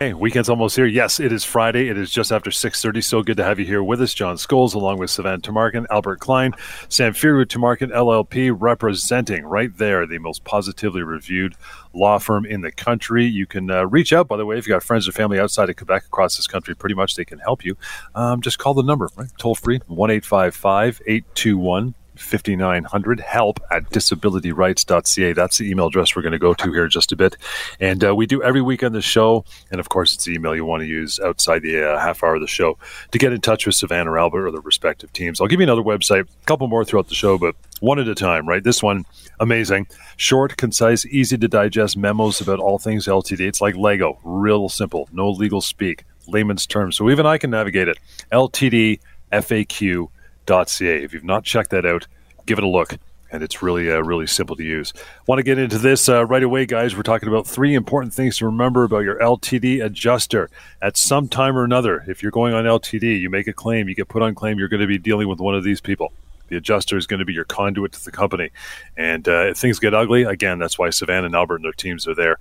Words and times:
Hey, 0.00 0.12
weekend's 0.12 0.48
almost 0.48 0.76
here. 0.76 0.86
Yes, 0.86 1.18
it 1.18 1.32
is 1.32 1.42
Friday. 1.42 1.88
It 1.88 1.98
is 1.98 2.12
just 2.12 2.30
after 2.30 2.50
6.30. 2.50 3.02
So 3.02 3.20
good 3.24 3.36
to 3.38 3.42
have 3.42 3.58
you 3.58 3.66
here 3.66 3.82
with 3.82 4.00
us. 4.00 4.14
John 4.14 4.36
Scholes, 4.36 4.74
along 4.74 4.98
with 4.98 5.10
Sivan 5.10 5.40
Tumarkin, 5.40 5.86
Albert 5.90 6.20
Klein, 6.20 6.54
Sam 6.88 7.14
Samfiru 7.14 7.44
Tumarkin, 7.44 7.90
LLP, 7.90 8.56
representing 8.56 9.44
right 9.44 9.76
there 9.76 10.06
the 10.06 10.18
most 10.18 10.44
positively 10.44 11.02
reviewed 11.02 11.56
law 11.92 12.18
firm 12.18 12.46
in 12.46 12.60
the 12.60 12.70
country. 12.70 13.26
You 13.26 13.44
can 13.44 13.72
uh, 13.72 13.86
reach 13.86 14.12
out, 14.12 14.28
by 14.28 14.36
the 14.36 14.46
way, 14.46 14.56
if 14.56 14.68
you've 14.68 14.74
got 14.76 14.84
friends 14.84 15.08
or 15.08 15.10
family 15.10 15.40
outside 15.40 15.68
of 15.68 15.74
Quebec, 15.74 16.04
across 16.04 16.36
this 16.36 16.46
country, 16.46 16.76
pretty 16.76 16.94
much 16.94 17.16
they 17.16 17.24
can 17.24 17.40
help 17.40 17.64
you. 17.64 17.76
Um, 18.14 18.40
just 18.40 18.58
call 18.58 18.74
the 18.74 18.84
number, 18.84 19.08
right? 19.16 19.30
Toll 19.36 19.56
free, 19.56 19.80
1 19.88 20.10
821 20.12 21.94
5900 22.18 23.20
help 23.20 23.60
at 23.70 23.84
disabilityrights.ca. 23.90 25.32
That's 25.32 25.58
the 25.58 25.70
email 25.70 25.86
address 25.86 26.14
we're 26.14 26.22
going 26.22 26.32
to 26.32 26.38
go 26.38 26.54
to 26.54 26.72
here 26.72 26.88
just 26.88 27.12
a 27.12 27.16
bit. 27.16 27.36
And 27.80 28.04
uh, 28.04 28.14
we 28.14 28.26
do 28.26 28.42
every 28.42 28.60
week 28.60 28.82
on 28.82 28.92
the 28.92 29.02
show. 29.02 29.44
And 29.70 29.80
of 29.80 29.88
course, 29.88 30.14
it's 30.14 30.24
the 30.24 30.34
email 30.34 30.54
you 30.54 30.64
want 30.64 30.82
to 30.82 30.86
use 30.86 31.18
outside 31.20 31.62
the 31.62 31.92
uh, 31.92 31.98
half 31.98 32.22
hour 32.22 32.34
of 32.34 32.40
the 32.40 32.46
show 32.46 32.78
to 33.10 33.18
get 33.18 33.32
in 33.32 33.40
touch 33.40 33.66
with 33.66 33.76
Sivan 33.76 34.06
or 34.06 34.18
Albert 34.18 34.46
or 34.46 34.50
the 34.50 34.60
respective 34.60 35.12
teams. 35.12 35.40
I'll 35.40 35.46
give 35.46 35.60
you 35.60 35.64
another 35.64 35.82
website, 35.82 36.22
a 36.22 36.46
couple 36.46 36.66
more 36.68 36.84
throughout 36.84 37.08
the 37.08 37.14
show, 37.14 37.38
but 37.38 37.54
one 37.80 37.98
at 37.98 38.08
a 38.08 38.14
time, 38.14 38.48
right? 38.48 38.62
This 38.62 38.82
one, 38.82 39.04
amazing. 39.40 39.86
Short, 40.16 40.56
concise, 40.56 41.06
easy 41.06 41.38
to 41.38 41.48
digest 41.48 41.96
memos 41.96 42.40
about 42.40 42.58
all 42.58 42.78
things 42.78 43.06
LTD. 43.06 43.40
It's 43.40 43.60
like 43.60 43.76
Lego, 43.76 44.18
real 44.24 44.68
simple, 44.68 45.08
no 45.12 45.30
legal 45.30 45.60
speak, 45.60 46.04
layman's 46.26 46.66
terms. 46.66 46.96
So 46.96 47.10
even 47.10 47.26
I 47.26 47.38
can 47.38 47.50
navigate 47.50 47.88
it. 47.88 47.98
LTD 48.32 49.00
FAQ 49.32 50.08
ca. 50.48 51.02
If 51.02 51.12
you've 51.12 51.24
not 51.24 51.44
checked 51.44 51.70
that 51.70 51.86
out, 51.86 52.06
give 52.46 52.58
it 52.58 52.64
a 52.64 52.68
look. 52.68 52.96
And 53.30 53.42
it's 53.42 53.62
really, 53.62 53.90
uh, 53.90 54.00
really 54.00 54.26
simple 54.26 54.56
to 54.56 54.64
use. 54.64 54.94
Want 55.26 55.38
to 55.38 55.42
get 55.42 55.58
into 55.58 55.76
this 55.76 56.08
uh, 56.08 56.24
right 56.24 56.42
away, 56.42 56.64
guys? 56.64 56.96
We're 56.96 57.02
talking 57.02 57.28
about 57.28 57.46
three 57.46 57.74
important 57.74 58.14
things 58.14 58.38
to 58.38 58.46
remember 58.46 58.84
about 58.84 59.00
your 59.00 59.18
LTD 59.18 59.84
adjuster. 59.84 60.48
At 60.80 60.96
some 60.96 61.28
time 61.28 61.56
or 61.56 61.64
another, 61.64 62.04
if 62.08 62.22
you're 62.22 62.32
going 62.32 62.54
on 62.54 62.64
LTD, 62.64 63.20
you 63.20 63.28
make 63.28 63.46
a 63.46 63.52
claim, 63.52 63.86
you 63.86 63.94
get 63.94 64.08
put 64.08 64.22
on 64.22 64.34
claim, 64.34 64.58
you're 64.58 64.68
going 64.68 64.80
to 64.80 64.86
be 64.86 64.96
dealing 64.96 65.28
with 65.28 65.40
one 65.40 65.54
of 65.54 65.62
these 65.62 65.82
people. 65.82 66.10
The 66.48 66.56
adjuster 66.56 66.96
is 66.96 67.06
going 67.06 67.20
to 67.20 67.26
be 67.26 67.34
your 67.34 67.44
conduit 67.44 67.92
to 67.92 68.02
the 68.02 68.10
company. 68.10 68.48
And 68.96 69.28
uh, 69.28 69.48
if 69.48 69.58
things 69.58 69.78
get 69.78 69.92
ugly, 69.92 70.22
again, 70.22 70.58
that's 70.58 70.78
why 70.78 70.88
Sivan 70.88 71.26
and 71.26 71.34
Albert 71.34 71.56
and 71.56 71.64
their 71.66 71.72
teams 71.72 72.08
are 72.08 72.14
there 72.14 72.38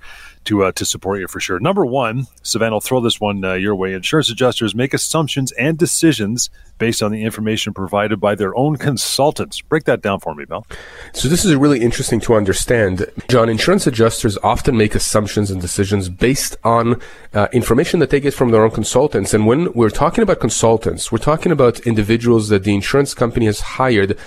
to 0.48 0.64
uh, 0.64 0.72
to 0.74 0.86
support 0.86 1.20
you 1.20 1.28
for 1.28 1.40
sure. 1.40 1.60
Number 1.60 1.86
one, 1.86 2.28
Sivan, 2.44 2.72
I'll 2.72 2.82
throw 2.82 3.00
this 3.00 3.20
one 3.20 3.44
uh, 3.44 3.54
your 3.54 3.76
way. 3.76 3.94
Insurance 3.94 4.30
adjusters 4.30 4.74
make 4.74 4.94
assumptions 4.94 5.52
and 5.54 5.78
decisions 5.78 6.50
based 6.78 7.02
on 7.02 7.12
the 7.12 7.24
information 7.24 7.74
provided 7.74 8.20
by 8.20 8.36
their 8.36 8.56
own 8.56 8.78
consultants. 8.78 9.62
Break 9.62 9.86
that 9.86 10.02
down 10.02 10.20
for 10.20 10.36
me, 10.36 10.46
Bill. 10.46 10.66
So 11.14 11.28
this 11.28 11.44
is 11.44 11.56
really 11.56 11.82
interesting 11.82 12.20
to 12.22 12.36
understand. 12.36 13.06
John, 13.28 13.50
insurance 13.50 13.88
adjusters 13.88 14.38
often 14.44 14.78
make 14.78 14.96
assumptions 14.96 15.52
and 15.52 15.60
decisions 15.60 16.10
based 16.10 16.56
on 16.64 17.02
uh, 17.34 17.48
information 17.52 18.00
that 18.00 18.10
they 18.10 18.20
get 18.20 18.34
from 18.34 18.52
their 18.52 18.64
own 18.64 18.72
consultants. 18.72 19.34
And 19.34 19.46
when 19.48 19.74
we're 19.74 19.90
talking 19.90 20.22
about 20.22 20.40
consultants, 20.40 21.12
we're 21.12 21.18
talking 21.18 21.52
about 21.52 21.80
individuals 21.82 22.50
that 22.50 22.64
the 22.64 22.76
insurance 22.76 23.14
company 23.14 23.48
has 23.48 23.60
hired 23.60 24.18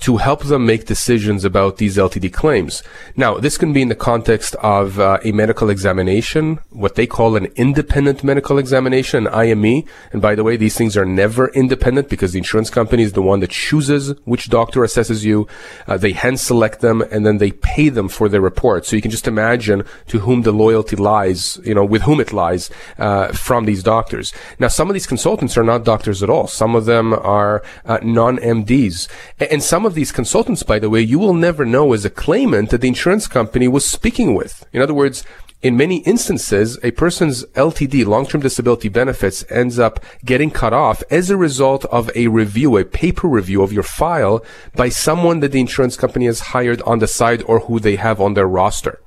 to 0.00 0.18
help 0.18 0.44
them 0.44 0.64
make 0.64 0.86
decisions 0.86 1.44
about 1.44 1.78
these 1.78 1.96
LTD 1.96 2.32
claims. 2.32 2.82
Now, 3.16 3.38
this 3.38 3.58
can 3.58 3.72
be 3.72 3.82
in 3.82 3.88
the 3.88 3.96
context 3.96 4.54
of 4.56 5.00
uh, 5.00 5.18
a 5.24 5.32
medical 5.32 5.70
examination, 5.70 6.60
what 6.70 6.94
they 6.94 7.06
call 7.06 7.34
an 7.36 7.46
independent 7.56 8.22
medical 8.22 8.58
examination, 8.58 9.26
IME. 9.26 9.84
And 10.12 10.22
by 10.22 10.34
the 10.34 10.44
way, 10.44 10.56
these 10.56 10.76
things 10.76 10.96
are 10.96 11.04
never 11.04 11.48
independent 11.48 12.08
because 12.08 12.32
the 12.32 12.38
insurance 12.38 12.70
company 12.70 13.02
is 13.02 13.14
the 13.14 13.22
one 13.22 13.40
that 13.40 13.50
chooses 13.50 14.14
which 14.24 14.48
doctor 14.48 14.80
assesses 14.82 15.24
you. 15.24 15.48
Uh, 15.86 15.96
they 15.96 16.12
hand 16.12 16.38
select 16.38 16.80
them 16.80 17.02
and 17.10 17.26
then 17.26 17.38
they 17.38 17.50
pay 17.50 17.88
them 17.88 18.08
for 18.08 18.28
their 18.28 18.40
report. 18.40 18.86
So 18.86 18.94
you 18.94 19.02
can 19.02 19.10
just 19.10 19.26
imagine 19.26 19.84
to 20.06 20.20
whom 20.20 20.42
the 20.42 20.52
loyalty 20.52 20.96
lies, 20.96 21.58
you 21.64 21.74
know, 21.74 21.84
with 21.84 22.02
whom 22.02 22.20
it 22.20 22.32
lies 22.32 22.70
uh, 22.98 23.32
from 23.32 23.64
these 23.64 23.82
doctors. 23.82 24.32
Now, 24.58 24.68
some 24.68 24.88
of 24.88 24.94
these 24.94 25.06
consultants 25.06 25.56
are 25.56 25.64
not 25.64 25.84
doctors 25.84 26.22
at 26.22 26.30
all. 26.30 26.46
Some 26.46 26.76
of 26.76 26.84
them 26.84 27.12
are 27.12 27.62
uh, 27.84 27.98
non-MDs, 28.02 29.08
and 29.50 29.62
some 29.62 29.86
of 29.87 29.87
these 29.94 30.12
consultants, 30.12 30.62
by 30.62 30.78
the 30.78 30.90
way, 30.90 31.00
you 31.00 31.18
will 31.18 31.34
never 31.34 31.64
know 31.64 31.92
as 31.92 32.04
a 32.04 32.10
claimant 32.10 32.70
that 32.70 32.80
the 32.80 32.88
insurance 32.88 33.26
company 33.26 33.68
was 33.68 33.84
speaking 33.84 34.34
with. 34.34 34.66
In 34.72 34.82
other 34.82 34.94
words, 34.94 35.24
in 35.60 35.76
many 35.76 35.98
instances, 36.02 36.78
a 36.84 36.92
person's 36.92 37.44
LTD, 37.56 38.06
long-term 38.06 38.40
disability 38.40 38.88
benefits, 38.88 39.44
ends 39.50 39.76
up 39.78 39.98
getting 40.24 40.52
cut 40.52 40.72
off 40.72 41.02
as 41.10 41.30
a 41.30 41.36
result 41.36 41.84
of 41.86 42.10
a 42.14 42.28
review, 42.28 42.76
a 42.76 42.84
paper 42.84 43.26
review 43.26 43.62
of 43.62 43.72
your 43.72 43.82
file 43.82 44.44
by 44.76 44.88
someone 44.88 45.40
that 45.40 45.50
the 45.50 45.60
insurance 45.60 45.96
company 45.96 46.26
has 46.26 46.40
hired 46.54 46.80
on 46.82 47.00
the 47.00 47.08
side 47.08 47.42
or 47.42 47.60
who 47.60 47.80
they 47.80 47.96
have 47.96 48.20
on 48.20 48.34
their 48.34 48.46
roster. 48.46 49.00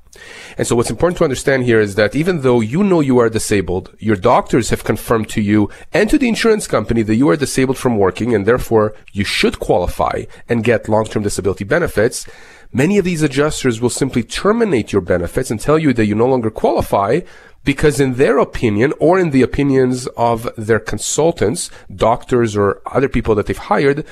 And 0.58 0.66
so 0.66 0.76
what's 0.76 0.90
important 0.90 1.18
to 1.18 1.24
understand 1.24 1.64
here 1.64 1.80
is 1.80 1.94
that 1.94 2.14
even 2.14 2.42
though 2.42 2.60
you 2.60 2.84
know 2.84 3.00
you 3.00 3.18
are 3.18 3.30
disabled, 3.30 3.94
your 3.98 4.16
doctors 4.16 4.70
have 4.70 4.84
confirmed 4.84 5.28
to 5.30 5.40
you 5.40 5.70
and 5.92 6.10
to 6.10 6.18
the 6.18 6.28
insurance 6.28 6.66
company 6.66 7.02
that 7.02 7.16
you 7.16 7.28
are 7.30 7.36
disabled 7.36 7.78
from 7.78 7.96
working 7.96 8.34
and 8.34 8.44
therefore 8.44 8.94
you 9.12 9.24
should 9.24 9.58
qualify 9.58 10.24
and 10.48 10.64
get 10.64 10.88
long-term 10.88 11.22
disability 11.22 11.64
benefits. 11.64 12.26
Many 12.72 12.98
of 12.98 13.04
these 13.04 13.22
adjusters 13.22 13.80
will 13.80 13.90
simply 13.90 14.22
terminate 14.22 14.92
your 14.92 15.02
benefits 15.02 15.50
and 15.50 15.60
tell 15.60 15.78
you 15.78 15.92
that 15.94 16.06
you 16.06 16.14
no 16.14 16.26
longer 16.26 16.50
qualify 16.50 17.20
because 17.64 18.00
in 18.00 18.14
their 18.14 18.38
opinion 18.38 18.92
or 18.98 19.18
in 19.18 19.30
the 19.30 19.42
opinions 19.42 20.06
of 20.16 20.48
their 20.56 20.80
consultants, 20.80 21.70
doctors 21.94 22.56
or 22.56 22.80
other 22.86 23.08
people 23.08 23.34
that 23.34 23.46
they've 23.46 23.56
hired, 23.56 24.04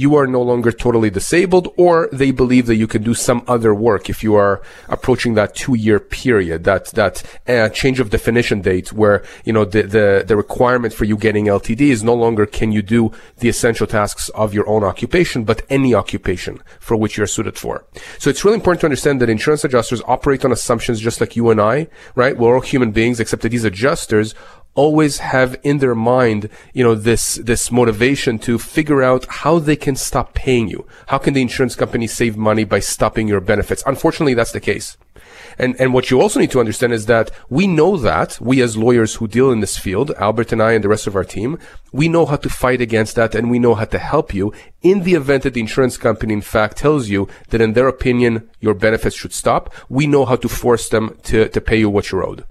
you 0.00 0.16
are 0.16 0.26
no 0.26 0.42
longer 0.50 0.72
totally 0.72 1.10
disabled 1.10 1.66
or 1.76 2.08
they 2.10 2.30
believe 2.30 2.66
that 2.66 2.76
you 2.76 2.86
can 2.86 3.02
do 3.02 3.14
some 3.28 3.40
other 3.46 3.72
work 3.74 4.08
if 4.08 4.22
you 4.24 4.34
are 4.34 4.62
approaching 4.88 5.34
that 5.34 5.54
two 5.54 5.74
year 5.74 6.00
period, 6.00 6.64
that, 6.64 6.86
that 7.00 7.22
uh, 7.46 7.68
change 7.68 8.00
of 8.00 8.08
definition 8.08 8.62
date 8.62 8.92
where, 8.92 9.22
you 9.44 9.52
know, 9.52 9.64
the, 9.64 9.82
the, 9.82 10.24
the 10.26 10.36
requirement 10.36 10.94
for 10.94 11.04
you 11.04 11.16
getting 11.16 11.46
LTD 11.46 11.82
is 11.96 12.02
no 12.02 12.14
longer 12.14 12.46
can 12.46 12.72
you 12.72 12.82
do 12.82 13.12
the 13.38 13.48
essential 13.48 13.86
tasks 13.86 14.30
of 14.30 14.54
your 14.54 14.66
own 14.68 14.82
occupation, 14.82 15.44
but 15.44 15.62
any 15.68 15.94
occupation 15.94 16.62
for 16.78 16.96
which 16.96 17.18
you're 17.18 17.26
suited 17.26 17.58
for. 17.58 17.84
So 18.18 18.30
it's 18.30 18.44
really 18.44 18.56
important 18.56 18.80
to 18.80 18.86
understand 18.86 19.20
that 19.20 19.28
insurance 19.28 19.64
adjusters 19.64 20.00
operate 20.06 20.44
on 20.44 20.52
assumptions 20.52 21.00
just 21.00 21.20
like 21.20 21.36
you 21.36 21.50
and 21.50 21.60
I, 21.60 21.88
right? 22.14 22.36
We're 22.36 22.54
all 22.54 22.62
human 22.62 22.92
beings, 22.92 23.20
except 23.20 23.42
that 23.42 23.50
these 23.50 23.64
adjusters 23.64 24.34
always 24.84 25.18
have 25.18 25.50
in 25.62 25.76
their 25.78 25.94
mind, 25.94 26.48
you 26.72 26.82
know, 26.82 26.94
this, 26.94 27.24
this 27.50 27.70
motivation 27.70 28.38
to 28.38 28.58
figure 28.58 29.02
out 29.02 29.26
how 29.42 29.58
they 29.58 29.76
can 29.76 29.94
stop 29.94 30.32
paying 30.32 30.68
you. 30.68 30.86
How 31.08 31.18
can 31.18 31.34
the 31.34 31.42
insurance 31.42 31.76
company 31.76 32.06
save 32.06 32.34
money 32.38 32.64
by 32.64 32.80
stopping 32.80 33.28
your 33.28 33.42
benefits? 33.42 33.82
Unfortunately, 33.84 34.32
that's 34.32 34.52
the 34.52 34.66
case. 34.72 34.96
And, 35.58 35.78
and 35.78 35.92
what 35.92 36.10
you 36.10 36.18
also 36.18 36.40
need 36.40 36.50
to 36.52 36.60
understand 36.60 36.94
is 36.94 37.04
that 37.06 37.30
we 37.50 37.66
know 37.66 37.98
that 37.98 38.38
we 38.40 38.62
as 38.62 38.78
lawyers 38.86 39.16
who 39.16 39.28
deal 39.28 39.50
in 39.50 39.60
this 39.60 39.76
field, 39.76 40.12
Albert 40.16 40.52
and 40.52 40.62
I 40.62 40.72
and 40.72 40.82
the 40.82 40.88
rest 40.88 41.06
of 41.06 41.14
our 41.14 41.24
team, 41.24 41.58
we 41.92 42.08
know 42.08 42.24
how 42.24 42.36
to 42.36 42.48
fight 42.48 42.80
against 42.80 43.16
that 43.16 43.34
and 43.34 43.50
we 43.50 43.58
know 43.58 43.74
how 43.74 43.84
to 43.84 43.98
help 43.98 44.32
you 44.32 44.54
in 44.80 45.02
the 45.02 45.12
event 45.12 45.42
that 45.42 45.52
the 45.52 45.60
insurance 45.60 45.98
company 45.98 46.32
in 46.32 46.40
fact 46.40 46.78
tells 46.78 47.10
you 47.10 47.28
that 47.50 47.60
in 47.60 47.74
their 47.74 47.88
opinion 47.88 48.48
your 48.60 48.72
benefits 48.72 49.16
should 49.16 49.34
stop. 49.34 49.62
We 49.90 50.06
know 50.06 50.24
how 50.24 50.36
to 50.36 50.48
force 50.48 50.88
them 50.88 51.18
to, 51.24 51.48
to 51.48 51.60
pay 51.60 51.80
you 51.80 51.90
what 51.90 52.10
you're 52.10 52.26
owed. 52.26 52.44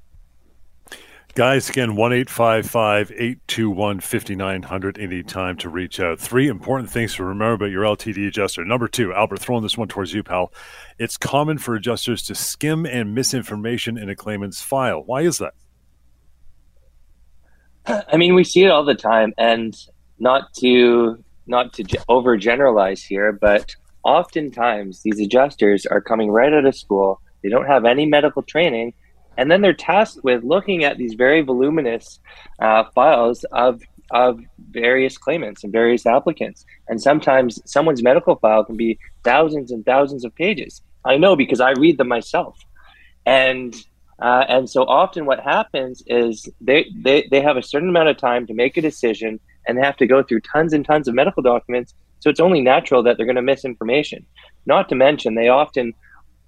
Guys, 1.35 1.69
again, 1.69 1.95
1 1.95 2.12
821 2.12 4.00
5900 4.00 4.97
anytime 4.97 5.56
to 5.57 5.69
reach 5.69 6.00
out. 6.00 6.19
Three 6.19 6.47
important 6.47 6.90
things 6.90 7.16
to 7.16 7.23
remember 7.23 7.53
about 7.53 7.72
your 7.72 7.84
LTD 7.84 8.28
adjuster. 8.28 8.66
Number 8.66 8.88
two, 8.88 9.13
Albert, 9.13 9.39
throwing 9.39 9.62
this 9.62 9.78
one 9.78 9.88
towards 9.88 10.13
you, 10.13 10.23
pal. 10.23 10.51
It's 10.97 11.18
common 11.18 11.59
for 11.59 11.75
adjusters 11.75 12.23
to 12.23 12.35
skim 12.35 12.85
and 12.85 13.13
misinformation 13.13 13.97
in 13.97 14.09
a 14.09 14.16
claimant's 14.16 14.62
file. 14.62 15.03
Why 15.06 15.22
is 15.22 15.38
that? 15.38 15.53
I 17.85 18.18
mean, 18.18 18.35
we 18.35 18.44
see 18.44 18.63
it 18.63 18.72
all 18.72 18.84
the 18.84 18.95
time, 18.95 19.34
and 19.38 19.75
not 20.19 20.53
to 20.56 21.23
not 21.47 21.73
to 21.73 21.84
overgeneralize 22.09 23.06
here, 23.06 23.31
but 23.31 23.75
oftentimes 24.03 25.01
these 25.03 25.19
adjusters 25.19 25.85
are 25.85 26.01
coming 26.01 26.31
right 26.31 26.53
out 26.53 26.66
of 26.66 26.75
school. 26.75 27.22
They 27.44 27.50
don't 27.50 27.66
have 27.66 27.85
any 27.85 28.06
medical 28.06 28.41
training, 28.44 28.94
and 29.39 29.50
then 29.50 29.61
they're 29.61 29.73
tasked 29.73 30.22
with 30.22 30.44
looking 30.44 30.83
at 30.83 30.97
these 30.97 31.13
very 31.13 31.41
voluminous 31.41 32.19
uh, 32.61 32.83
files 32.94 33.45
of 33.53 33.81
of 34.12 34.39
various 34.71 35.18
claimants 35.18 35.63
and 35.63 35.71
various 35.71 36.06
applicants. 36.06 36.65
And 36.88 37.01
sometimes 37.01 37.62
someone's 37.65 38.03
medical 38.03 38.36
file 38.36 38.65
can 38.65 38.75
be 38.75 39.00
thousands 39.24 39.71
and 39.71 39.86
thousands 39.86 40.25
of 40.25 40.36
pages. 40.36 40.81
I 41.06 41.18
know 41.18 41.36
because 41.36 41.62
I 41.62 41.71
read 41.71 41.97
them 41.97 42.09
myself. 42.09 42.59
And 43.25 43.74
uh, 44.21 44.44
and 44.50 44.69
so 44.69 44.83
often 44.83 45.25
what 45.25 45.39
happens 45.39 46.03
is 46.07 46.50
they, 46.59 46.92
they, 46.94 47.25
they 47.31 47.39
have 47.39 47.56
a 47.56 47.63
certain 47.63 47.88
amount 47.88 48.09
of 48.09 48.18
time 48.18 48.45
to 48.47 48.53
make 48.53 48.75
a 48.75 48.81
decision 48.81 49.39
and 49.65 49.77
they 49.77 49.81
have 49.81 49.95
to 49.97 50.07
go 50.07 50.21
through 50.21 50.42
tons 50.42 50.74
and 50.74 50.83
tons 50.83 51.07
of 51.07 51.15
medical 51.15 51.42
documents. 51.42 51.94
So 52.19 52.30
it's 52.30 52.42
only 52.42 52.59
natural 52.59 53.03
that 53.03 53.15
they're 53.15 53.25
going 53.25 53.38
to 53.38 53.42
miss 53.42 53.63
information. 53.63 54.25
Not 54.65 54.89
to 54.89 54.95
mention, 54.95 55.35
they 55.35 55.47
often 55.47 55.94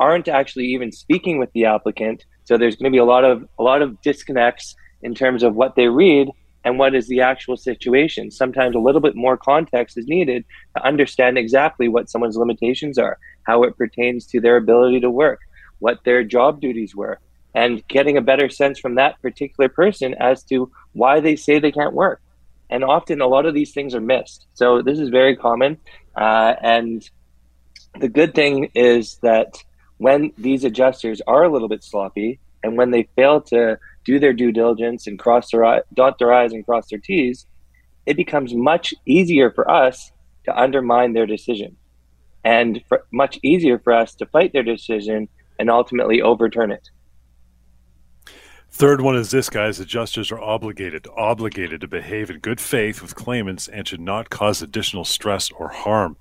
aren't 0.02 0.28
actually 0.28 0.66
even 0.66 0.92
speaking 0.92 1.38
with 1.38 1.54
the 1.54 1.64
applicant 1.64 2.26
so 2.44 2.58
there's 2.58 2.76
going 2.76 2.92
to 2.92 2.96
be 2.96 3.00
a 3.00 3.06
lot 3.06 3.24
of 3.24 3.48
a 3.60 3.64
lot 3.64 3.82
of 3.82 4.02
disconnects 4.02 4.76
in 5.02 5.14
terms 5.16 5.44
of 5.44 5.56
what 5.56 5.76
they 5.76 5.88
read 5.88 6.30
and 6.64 6.78
what 6.78 6.94
is 6.94 7.08
the 7.08 7.22
actual 7.22 7.58
situation. 7.58 8.30
Sometimes 8.30 8.76
a 8.76 8.80
little 8.80 9.02
bit 9.02 9.16
more 9.16 9.36
context 9.36 9.98
is 9.98 10.06
needed 10.08 10.46
to 10.76 10.86
understand 10.86 11.38
exactly 11.38 11.88
what 11.88 12.10
someone's 12.10 12.38
limitations 12.38 12.98
are, 13.00 13.18
how 13.44 13.64
it 13.64 13.78
pertains 13.78 14.28
to 14.28 14.40
their 14.40 14.58
ability 14.58 15.00
to 15.00 15.10
work, 15.10 15.40
what 15.80 16.04
their 16.04 16.24
job 16.24 16.62
duties 16.62 16.96
were. 16.96 17.20
and 17.54 17.86
getting 17.88 18.18
a 18.18 18.22
better 18.22 18.50
sense 18.50 18.80
from 18.80 18.96
that 18.96 19.22
particular 19.22 19.70
person 19.70 20.16
as 20.20 20.44
to 20.44 20.72
why 20.94 21.20
they 21.20 21.36
say 21.36 21.60
they 21.60 21.72
can't 21.72 21.94
work. 21.94 22.22
And 22.70 22.84
often 22.84 23.20
a 23.22 23.28
lot 23.28 23.46
of 23.46 23.54
these 23.54 23.74
things 23.74 23.94
are 23.94 24.02
missed. 24.02 24.48
So 24.54 24.82
this 24.82 25.00
is 25.00 25.10
very 25.10 25.36
common. 25.36 25.78
Uh, 26.16 26.54
and 26.62 27.08
the 28.00 28.08
good 28.08 28.34
thing 28.34 28.72
is 28.74 29.18
that 29.22 29.58
when 30.02 30.32
these 30.36 30.64
adjusters 30.64 31.22
are 31.28 31.44
a 31.44 31.50
little 31.50 31.68
bit 31.68 31.84
sloppy 31.84 32.40
and 32.64 32.76
when 32.76 32.90
they 32.90 33.08
fail 33.16 33.40
to 33.40 33.78
do 34.04 34.18
their 34.18 34.34
due 34.34 34.52
diligence 34.52 35.06
and 35.06 35.20
cross 35.20 35.52
their 35.52 35.84
dot 35.94 36.18
their 36.18 36.34
i's 36.34 36.54
and 36.54 36.66
cross 36.66 36.90
their 36.90 36.98
t's 36.98 37.46
it 38.08 38.18
becomes 38.18 38.56
much 38.56 38.96
easier 39.06 39.52
for 39.52 39.70
us 39.70 40.12
to 40.44 40.60
undermine 40.60 41.14
their 41.14 41.28
decision 41.28 41.78
and 42.44 42.82
for, 42.90 43.06
much 43.14 43.38
easier 43.44 43.78
for 43.78 43.94
us 43.94 44.16
to 44.16 44.26
fight 44.26 44.52
their 44.54 44.64
decision 44.64 45.30
and 45.60 45.70
ultimately 45.70 46.20
overturn 46.20 46.72
it 46.72 46.90
Third 48.74 49.02
one 49.02 49.18
is 49.18 49.32
this, 49.32 49.50
guys. 49.50 49.82
Adjusters 49.82 50.32
are 50.32 50.40
obligated, 50.40 51.06
obligated 51.18 51.82
to 51.82 51.90
behave 51.90 52.30
in 52.30 52.40
good 52.40 52.62
faith 52.62 53.02
with 53.02 53.16
claimants 53.16 53.68
and 53.68 53.86
should 53.86 54.00
not 54.00 54.30
cause 54.30 54.62
additional 54.62 55.04
stress 55.04 55.52
or 55.52 55.68
harm. 55.68 56.16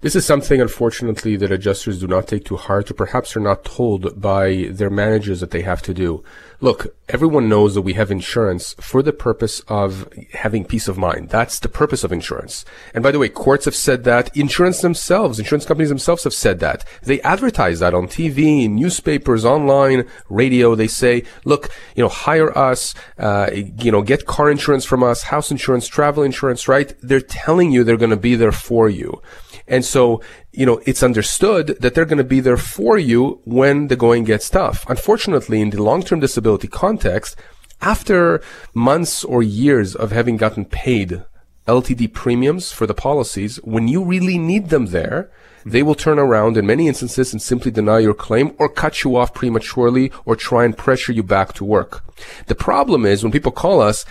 This 0.00 0.16
is 0.16 0.24
something, 0.24 0.60
unfortunately, 0.60 1.36
that 1.36 1.52
adjusters 1.52 2.00
do 2.00 2.06
not 2.06 2.26
take 2.26 2.44
to 2.46 2.56
heart 2.56 2.90
or 2.90 2.94
perhaps 2.94 3.36
are 3.36 3.40
not 3.40 3.64
told 3.64 4.20
by 4.20 4.68
their 4.70 4.90
managers 4.90 5.40
that 5.40 5.50
they 5.50 5.62
have 5.62 5.82
to 5.82 5.94
do. 5.94 6.22
Look, 6.60 6.96
everyone 7.08 7.48
knows 7.48 7.76
that 7.76 7.82
we 7.82 7.92
have 7.92 8.10
insurance 8.10 8.74
for 8.80 9.00
the 9.00 9.12
purpose 9.12 9.60
of 9.68 10.12
having 10.32 10.64
peace 10.64 10.88
of 10.88 10.98
mind. 10.98 11.28
That's 11.28 11.60
the 11.60 11.68
purpose 11.68 12.02
of 12.02 12.10
insurance. 12.10 12.64
And 12.92 13.04
by 13.04 13.12
the 13.12 13.20
way, 13.20 13.28
courts 13.28 13.66
have 13.66 13.76
said 13.76 14.02
that. 14.04 14.36
Insurance 14.36 14.80
themselves, 14.80 15.38
insurance 15.38 15.64
companies 15.64 15.88
themselves 15.88 16.24
have 16.24 16.34
said 16.34 16.58
that. 16.58 16.84
They 17.02 17.20
advertise 17.20 17.78
that 17.78 17.94
on 17.94 18.08
TV, 18.08 18.68
newspapers, 18.68 19.44
online, 19.44 20.08
radio. 20.28 20.74
They 20.74 20.88
say, 20.88 21.22
look, 21.44 21.70
you 21.94 22.02
know, 22.02 22.08
hire 22.08 22.56
us, 22.58 22.92
uh, 23.18 23.50
you 23.52 23.92
know, 23.92 24.02
get 24.02 24.26
car 24.26 24.50
insurance 24.50 24.84
from 24.84 25.04
us, 25.04 25.22
house 25.22 25.52
insurance, 25.52 25.86
travel 25.86 26.24
insurance, 26.24 26.66
right? 26.66 26.92
They're 27.00 27.20
telling 27.20 27.70
you 27.70 27.84
they're 27.84 27.96
going 27.96 28.10
to 28.10 28.16
be 28.16 28.34
there 28.34 28.50
for 28.50 28.88
you. 28.88 29.22
And 29.68 29.84
so, 29.84 30.22
you 30.52 30.66
know, 30.66 30.80
it's 30.86 31.02
understood 31.02 31.76
that 31.80 31.94
they're 31.94 32.04
going 32.04 32.18
to 32.18 32.24
be 32.24 32.40
there 32.40 32.56
for 32.56 32.98
you 32.98 33.40
when 33.44 33.88
the 33.88 33.96
going 33.96 34.24
gets 34.24 34.48
tough. 34.48 34.84
Unfortunately, 34.88 35.60
in 35.60 35.70
the 35.70 35.82
long-term 35.82 36.20
disability 36.20 36.68
context, 36.68 37.36
after 37.80 38.40
months 38.74 39.24
or 39.24 39.42
years 39.42 39.94
of 39.94 40.10
having 40.10 40.36
gotten 40.36 40.64
paid 40.64 41.22
LTD 41.66 42.12
premiums 42.14 42.72
for 42.72 42.86
the 42.86 42.94
policies, 42.94 43.56
when 43.58 43.88
you 43.88 44.02
really 44.02 44.38
need 44.38 44.70
them 44.70 44.86
there, 44.86 45.30
they 45.66 45.82
will 45.82 45.94
turn 45.94 46.18
around 46.18 46.56
in 46.56 46.66
many 46.66 46.88
instances 46.88 47.32
and 47.32 47.42
simply 47.42 47.70
deny 47.70 47.98
your 47.98 48.14
claim 48.14 48.54
or 48.58 48.68
cut 48.70 49.04
you 49.04 49.16
off 49.16 49.34
prematurely 49.34 50.10
or 50.24 50.34
try 50.34 50.64
and 50.64 50.78
pressure 50.78 51.12
you 51.12 51.22
back 51.22 51.52
to 51.52 51.64
work. 51.64 52.02
The 52.46 52.54
problem 52.54 53.04
is 53.04 53.22
when 53.22 53.32
people 53.32 53.52
call 53.52 53.82
us 53.82 54.06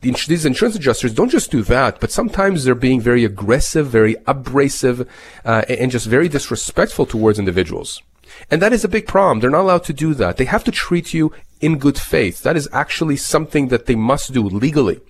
these 0.00 0.44
insurance 0.44 0.76
adjusters 0.76 1.14
don't 1.14 1.28
just 1.28 1.50
do 1.50 1.62
that, 1.62 2.00
but 2.00 2.10
sometimes 2.10 2.64
they're 2.64 2.74
being 2.74 3.00
very 3.00 3.24
aggressive, 3.24 3.86
very 3.86 4.16
abrasive, 4.26 5.06
uh, 5.44 5.62
and 5.68 5.90
just 5.90 6.06
very 6.06 6.28
disrespectful 6.28 7.06
towards 7.06 7.38
individuals. 7.38 8.02
And 8.50 8.62
that 8.62 8.72
is 8.72 8.84
a 8.84 8.88
big 8.88 9.06
problem. 9.06 9.40
They're 9.40 9.50
not 9.50 9.62
allowed 9.62 9.84
to 9.84 9.92
do 9.92 10.14
that. 10.14 10.36
They 10.36 10.46
have 10.46 10.64
to 10.64 10.70
treat 10.70 11.12
you 11.12 11.32
in 11.60 11.78
good 11.78 11.98
faith. 11.98 12.42
That 12.42 12.56
is 12.56 12.68
actually 12.72 13.16
something 13.16 13.68
that 13.68 13.86
they 13.86 13.94
must 13.94 14.32
do 14.32 14.42
legally. 14.42 15.00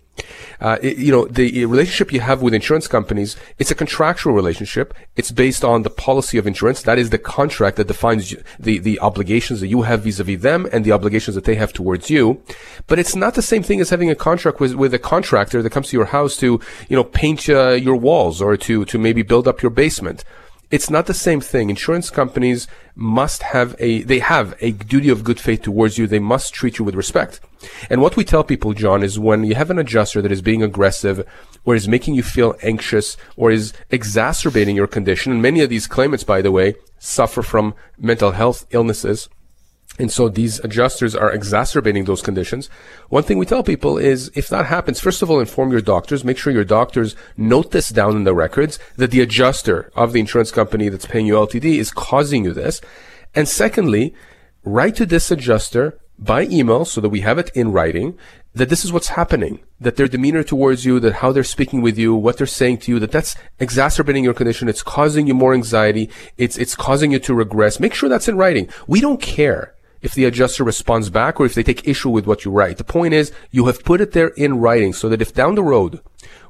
Uh, 0.60 0.76
it, 0.82 0.98
you 0.98 1.10
know, 1.10 1.24
the 1.26 1.64
relationship 1.64 2.12
you 2.12 2.20
have 2.20 2.42
with 2.42 2.52
insurance 2.52 2.86
companies, 2.86 3.36
it's 3.58 3.70
a 3.70 3.74
contractual 3.74 4.34
relationship. 4.34 4.92
It's 5.16 5.30
based 5.30 5.64
on 5.64 5.82
the 5.82 5.90
policy 5.90 6.36
of 6.36 6.46
insurance. 6.46 6.82
That 6.82 6.98
is 6.98 7.10
the 7.10 7.18
contract 7.18 7.76
that 7.78 7.86
defines 7.86 8.34
the, 8.58 8.78
the 8.78 9.00
obligations 9.00 9.60
that 9.60 9.68
you 9.68 9.82
have 9.82 10.02
vis-a-vis 10.02 10.42
them 10.42 10.68
and 10.72 10.84
the 10.84 10.92
obligations 10.92 11.34
that 11.34 11.44
they 11.44 11.54
have 11.54 11.72
towards 11.72 12.10
you. 12.10 12.42
But 12.86 12.98
it's 12.98 13.16
not 13.16 13.34
the 13.34 13.42
same 13.42 13.62
thing 13.62 13.80
as 13.80 13.90
having 13.90 14.10
a 14.10 14.14
contract 14.14 14.60
with, 14.60 14.74
with 14.74 14.92
a 14.92 14.98
contractor 14.98 15.62
that 15.62 15.70
comes 15.70 15.88
to 15.88 15.96
your 15.96 16.06
house 16.06 16.36
to, 16.38 16.60
you 16.88 16.96
know, 16.96 17.04
paint 17.04 17.48
uh, 17.48 17.70
your 17.70 17.96
walls 17.96 18.42
or 18.42 18.56
to, 18.58 18.84
to 18.84 18.98
maybe 18.98 19.22
build 19.22 19.48
up 19.48 19.62
your 19.62 19.70
basement. 19.70 20.24
It's 20.70 20.88
not 20.88 21.06
the 21.06 21.14
same 21.14 21.40
thing. 21.40 21.68
Insurance 21.68 22.10
companies 22.10 22.68
must 22.94 23.42
have 23.42 23.74
a, 23.80 24.02
they 24.02 24.20
have 24.20 24.54
a 24.60 24.70
duty 24.70 25.08
of 25.08 25.24
good 25.24 25.40
faith 25.40 25.62
towards 25.62 25.98
you. 25.98 26.06
They 26.06 26.20
must 26.20 26.54
treat 26.54 26.78
you 26.78 26.84
with 26.84 26.94
respect. 26.94 27.40
And 27.90 28.00
what 28.00 28.16
we 28.16 28.24
tell 28.24 28.44
people, 28.44 28.72
John, 28.72 29.02
is 29.02 29.18
when 29.18 29.42
you 29.42 29.56
have 29.56 29.70
an 29.70 29.80
adjuster 29.80 30.22
that 30.22 30.30
is 30.30 30.42
being 30.42 30.62
aggressive 30.62 31.26
or 31.64 31.74
is 31.74 31.88
making 31.88 32.14
you 32.14 32.22
feel 32.22 32.54
anxious 32.62 33.16
or 33.36 33.50
is 33.50 33.72
exacerbating 33.90 34.76
your 34.76 34.86
condition, 34.86 35.32
and 35.32 35.42
many 35.42 35.60
of 35.60 35.70
these 35.70 35.88
claimants, 35.88 36.24
by 36.24 36.40
the 36.40 36.52
way, 36.52 36.76
suffer 37.00 37.42
from 37.42 37.74
mental 37.98 38.30
health 38.30 38.64
illnesses, 38.70 39.28
and 40.00 40.10
so 40.10 40.28
these 40.28 40.58
adjusters 40.60 41.14
are 41.14 41.30
exacerbating 41.30 42.06
those 42.06 42.22
conditions. 42.22 42.70
One 43.10 43.22
thing 43.22 43.38
we 43.38 43.46
tell 43.46 43.62
people 43.62 43.98
is 43.98 44.30
if 44.34 44.48
that 44.48 44.66
happens, 44.66 44.98
first 44.98 45.20
of 45.20 45.30
all, 45.30 45.40
inform 45.40 45.70
your 45.72 45.82
doctors. 45.82 46.24
Make 46.24 46.38
sure 46.38 46.52
your 46.52 46.64
doctors 46.64 47.14
note 47.36 47.70
this 47.70 47.90
down 47.90 48.16
in 48.16 48.24
the 48.24 48.34
records 48.34 48.78
that 48.96 49.10
the 49.10 49.20
adjuster 49.20 49.90
of 49.94 50.12
the 50.12 50.20
insurance 50.20 50.50
company 50.50 50.88
that's 50.88 51.06
paying 51.06 51.26
you 51.26 51.34
LTD 51.34 51.78
is 51.78 51.90
causing 51.90 52.44
you 52.44 52.52
this. 52.52 52.80
And 53.34 53.46
secondly, 53.46 54.14
write 54.64 54.96
to 54.96 55.06
this 55.06 55.30
adjuster 55.30 55.98
by 56.18 56.42
email 56.44 56.84
so 56.84 57.00
that 57.00 57.08
we 57.10 57.20
have 57.20 57.38
it 57.38 57.50
in 57.54 57.72
writing 57.72 58.18
that 58.54 58.68
this 58.68 58.84
is 58.84 58.92
what's 58.92 59.08
happening, 59.08 59.60
that 59.80 59.96
their 59.96 60.08
demeanor 60.08 60.42
towards 60.42 60.84
you, 60.84 60.98
that 61.00 61.14
how 61.14 61.30
they're 61.30 61.44
speaking 61.44 61.82
with 61.82 61.96
you, 61.96 62.14
what 62.14 62.36
they're 62.36 62.46
saying 62.46 62.78
to 62.78 62.92
you, 62.92 62.98
that 62.98 63.12
that's 63.12 63.36
exacerbating 63.58 64.24
your 64.24 64.34
condition. 64.34 64.68
It's 64.68 64.82
causing 64.82 65.26
you 65.26 65.34
more 65.34 65.54
anxiety. 65.54 66.10
It's, 66.36 66.58
it's 66.58 66.74
causing 66.74 67.12
you 67.12 67.18
to 67.20 67.34
regress. 67.34 67.78
Make 67.78 67.94
sure 67.94 68.08
that's 68.08 68.28
in 68.28 68.36
writing. 68.36 68.68
We 68.86 69.00
don't 69.00 69.22
care 69.22 69.74
if 70.02 70.14
the 70.14 70.24
adjuster 70.24 70.64
responds 70.64 71.10
back 71.10 71.40
or 71.40 71.46
if 71.46 71.54
they 71.54 71.62
take 71.62 71.86
issue 71.86 72.10
with 72.10 72.26
what 72.26 72.44
you 72.44 72.50
write. 72.50 72.78
The 72.78 72.84
point 72.84 73.14
is 73.14 73.32
you 73.50 73.66
have 73.66 73.84
put 73.84 74.00
it 74.00 74.12
there 74.12 74.28
in 74.28 74.58
writing 74.58 74.92
so 74.92 75.08
that 75.08 75.22
if 75.22 75.34
down 75.34 75.54
the 75.54 75.62
road 75.62 76.00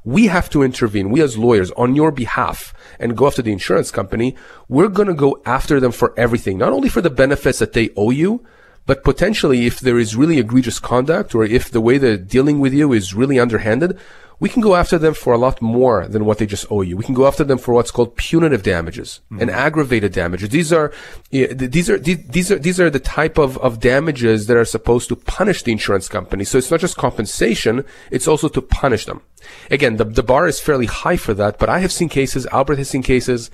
we 0.03 0.27
have 0.27 0.49
to 0.49 0.63
intervene, 0.63 1.11
we 1.11 1.21
as 1.21 1.37
lawyers 1.37 1.71
on 1.71 1.95
your 1.95 2.11
behalf 2.11 2.73
and 2.99 3.15
go 3.15 3.27
after 3.27 3.41
the 3.41 3.51
insurance 3.51 3.91
company, 3.91 4.35
we're 4.67 4.87
going 4.87 5.07
to 5.07 5.13
go 5.13 5.41
after 5.45 5.79
them 5.79 5.91
for 5.91 6.13
everything, 6.17 6.57
not 6.57 6.73
only 6.73 6.89
for 6.89 7.01
the 7.01 7.09
benefits 7.09 7.59
that 7.59 7.73
they 7.73 7.89
owe 7.95 8.09
you, 8.09 8.43
but 8.85 9.03
potentially 9.03 9.67
if 9.67 9.79
there 9.79 9.99
is 9.99 10.15
really 10.15 10.39
egregious 10.39 10.79
conduct 10.79 11.35
or 11.35 11.43
if 11.43 11.69
the 11.69 11.81
way 11.81 11.97
they're 11.97 12.17
dealing 12.17 12.59
with 12.59 12.73
you 12.73 12.91
is 12.93 13.13
really 13.13 13.39
underhanded, 13.39 13.97
we 14.41 14.49
can 14.49 14.61
go 14.61 14.75
after 14.75 14.97
them 14.97 15.13
for 15.13 15.33
a 15.33 15.37
lot 15.37 15.61
more 15.61 16.07
than 16.07 16.25
what 16.25 16.39
they 16.39 16.47
just 16.47 16.65
owe 16.71 16.81
you. 16.81 16.97
We 16.97 17.03
can 17.03 17.13
go 17.13 17.27
after 17.27 17.43
them 17.43 17.59
for 17.59 17.75
what's 17.75 17.91
called 17.91 18.17
punitive 18.17 18.63
damages 18.63 19.21
mm-hmm. 19.25 19.39
and 19.39 19.51
aggravated 19.51 20.13
damages. 20.13 20.49
These 20.49 20.73
are, 20.73 20.91
these 21.29 21.91
are, 21.91 21.99
these 21.99 22.51
are, 22.51 22.57
these 22.57 22.79
are 22.79 22.89
the 22.89 22.99
type 22.99 23.37
of, 23.37 23.59
of 23.59 23.79
damages 23.79 24.47
that 24.47 24.57
are 24.57 24.65
supposed 24.65 25.09
to 25.09 25.15
punish 25.15 25.61
the 25.61 25.71
insurance 25.71 26.07
company. 26.09 26.43
So 26.43 26.57
it's 26.57 26.71
not 26.71 26.79
just 26.79 26.97
compensation, 26.97 27.85
it's 28.09 28.27
also 28.27 28.49
to 28.49 28.61
punish 28.63 29.05
them. 29.05 29.21
Again, 29.69 29.97
the, 29.97 30.05
the 30.05 30.23
bar 30.23 30.47
is 30.47 30.59
fairly 30.59 30.87
high 30.87 31.17
for 31.17 31.35
that, 31.35 31.59
but 31.59 31.69
I 31.69 31.77
have 31.77 31.91
seen 31.91 32.09
cases, 32.09 32.47
Albert 32.47 32.79
has 32.79 32.89
seen 32.89 33.03
cases 33.03 33.51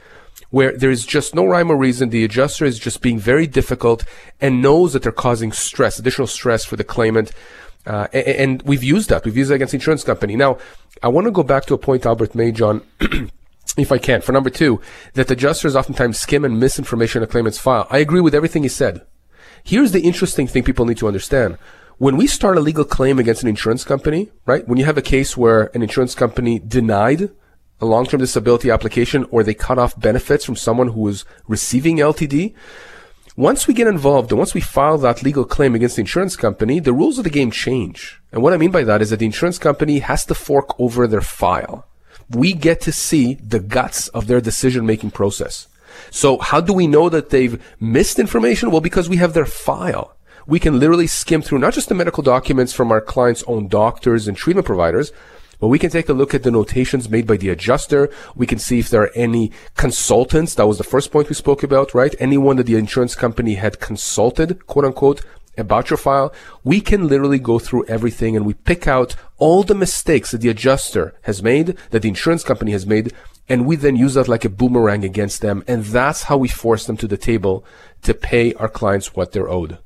where 0.52 0.72
there 0.72 0.92
is 0.92 1.06
just 1.06 1.36
no 1.36 1.46
rhyme 1.46 1.70
or 1.70 1.76
reason. 1.76 2.10
The 2.10 2.24
adjuster 2.24 2.64
is 2.64 2.80
just 2.80 3.02
being 3.02 3.20
very 3.20 3.46
difficult 3.46 4.06
and 4.40 4.62
knows 4.62 4.94
that 4.94 5.04
they're 5.04 5.12
causing 5.12 5.52
stress, 5.52 6.00
additional 6.00 6.28
stress 6.28 6.64
for 6.64 6.78
the 6.78 6.86
claimant. 6.86 7.34
Uh, 7.88 8.08
and, 8.12 8.28
and, 8.28 8.62
we've 8.64 8.84
used 8.84 9.10
that. 9.10 9.24
We've 9.24 9.38
used 9.38 9.50
that 9.50 9.56
against 9.56 9.74
insurance 9.74 10.04
company. 10.04 10.36
Now, 10.36 10.58
I 11.02 11.08
want 11.08 11.26
to 11.26 11.32
go 11.32 11.44
back 11.44 11.66
to 11.68 11.74
a 11.74 11.78
point 11.78 12.06
Albert 12.06 12.36
made, 12.36 12.56
John, 12.56 12.82
if 13.78 13.92
I 13.92 13.98
can. 13.98 14.22
For 14.22 14.34
number 14.34 14.50
two, 14.50 14.82
that 15.14 15.32
adjusters 15.32 15.76
oftentimes 15.76 16.20
skim 16.20 16.44
and 16.44 16.60
misinformation 16.60 17.24
in 17.24 17.30
a 17.30 17.32
claimant's 17.32 17.60
file. 17.60 17.88
I 17.90 18.00
agree 18.00 18.20
with 18.20 18.36
everything 18.36 18.64
he 18.64 18.70
said. 18.70 19.06
Here's 19.64 19.94
the 19.94 20.02
interesting 20.02 20.48
thing 20.48 20.64
people 20.64 20.86
need 20.86 20.98
to 20.98 21.08
understand. 21.08 21.58
When 21.98 22.18
we 22.18 22.28
start 22.28 22.58
a 22.58 22.62
legal 22.62 22.84
claim 22.84 23.20
against 23.20 23.42
an 23.42 23.50
insurance 23.50 23.84
company, 23.84 24.32
right? 24.46 24.68
When 24.68 24.78
you 24.78 24.86
have 24.86 24.98
a 24.98 25.02
case 25.02 25.36
where 25.36 25.72
an 25.74 25.82
insurance 25.82 26.14
company 26.14 26.60
denied 26.60 27.32
a 27.80 27.86
long-term 27.86 28.20
disability 28.20 28.70
application 28.70 29.26
or 29.32 29.44
they 29.44 29.54
cut 29.54 29.80
off 29.80 30.00
benefits 30.00 30.46
from 30.46 30.56
someone 30.56 30.90
who 30.90 31.02
was 31.02 31.26
receiving 31.48 31.98
LTD, 31.98 32.54
once 33.38 33.68
we 33.68 33.74
get 33.74 33.86
involved 33.86 34.32
and 34.32 34.40
once 34.40 34.56
we 34.56 34.60
file 34.60 34.98
that 34.98 35.22
legal 35.22 35.46
claim 35.46 35.76
against 35.76 35.96
the 35.96 36.02
insurance 36.02 36.36
company, 36.36 36.80
the 36.80 36.92
rules 36.92 37.20
of 37.20 37.24
the 37.24 37.30
game 37.30 37.52
change. 37.52 38.20
And 38.32 38.42
what 38.42 38.52
I 38.52 38.58
mean 38.58 38.72
by 38.72 38.84
that 38.84 39.00
is 39.00 39.12
that 39.12 39.18
the 39.18 39.28
insurance 39.28 39.60
company 39.60 40.00
has 40.00 40.26
to 40.26 40.34
fork 40.34 40.78
over 40.80 41.06
their 41.06 41.22
file. 41.22 41.86
We 42.32 42.54
get 42.54 42.82
to 42.82 42.92
see 42.92 43.36
the 43.36 43.60
guts 43.60 44.08
of 44.08 44.26
their 44.26 44.42
decision 44.42 44.88
making 44.88 45.12
process. 45.12 45.68
So 46.10 46.40
how 46.40 46.62
do 46.62 46.74
we 46.74 46.88
know 46.88 47.10
that 47.10 47.30
they've 47.30 47.64
missed 47.80 48.18
information? 48.18 48.72
Well, 48.72 48.82
because 48.82 49.08
we 49.08 49.18
have 49.18 49.34
their 49.34 49.46
file. 49.46 50.16
We 50.48 50.60
can 50.60 50.80
literally 50.80 51.08
skim 51.08 51.44
through 51.44 51.60
not 51.60 51.74
just 51.74 51.90
the 51.90 51.96
medical 51.96 52.24
documents 52.24 52.74
from 52.74 52.92
our 52.92 53.02
clients' 53.02 53.44
own 53.46 53.68
doctors 53.68 54.28
and 54.28 54.36
treatment 54.36 54.66
providers, 54.66 55.12
but 55.60 55.68
we 55.68 55.80
can 55.80 55.90
take 55.90 56.10
a 56.10 56.14
look 56.14 56.34
at 56.34 56.44
the 56.44 56.52
notations 56.52 57.10
made 57.10 57.28
by 57.28 57.38
the 57.38 57.50
adjuster. 57.50 58.10
We 58.36 58.48
can 58.48 58.60
see 58.60 58.80
if 58.80 58.90
there 58.90 59.04
are 59.04 59.12
any 59.16 59.52
consultants. 59.76 60.56
That 60.56 60.68
was 60.68 60.78
the 60.78 60.84
first 60.84 61.12
point 61.12 61.30
we 61.30 61.36
spoke 61.36 61.64
about, 61.64 61.94
right? 61.94 62.16
Anyone 62.20 62.58
that 62.58 62.66
the 62.66 62.76
insurance 62.76 63.16
company 63.16 63.56
had 63.56 63.80
consulted, 63.80 64.66
quote 64.68 64.86
unquote, 64.86 65.22
about 65.58 65.90
your 65.90 65.98
file. 65.98 66.32
We 66.64 66.82
can 66.82 67.08
literally 67.08 67.40
go 67.40 67.60
through 67.60 67.86
everything 67.86 68.36
and 68.36 68.46
we 68.46 68.54
pick 68.54 68.88
out 68.88 69.16
all 69.38 69.64
the 69.64 69.76
mistakes 69.76 70.32
that 70.32 70.42
the 70.42 70.50
adjuster 70.50 71.16
has 71.24 71.42
made, 71.42 71.76
that 71.90 72.04
the 72.04 72.10
insurance 72.10 72.44
company 72.44 72.72
has 72.72 72.86
made, 72.86 73.14
and 73.50 73.66
we 73.66 73.76
then 73.76 73.96
use 73.96 74.14
that 74.14 74.28
like 74.28 74.46
a 74.46 74.50
boomerang 74.50 75.04
against 75.04 75.42
them. 75.42 75.64
And 75.68 75.84
that's 75.86 76.24
how 76.24 76.38
we 76.38 76.48
force 76.48 76.86
them 76.86 76.98
to 76.98 77.08
the 77.08 77.18
table 77.18 77.66
to 78.04 78.14
pay 78.14 78.54
our 78.54 78.70
clients 78.70 79.16
what 79.16 79.32
they're 79.32 79.50
owed. 79.50 79.80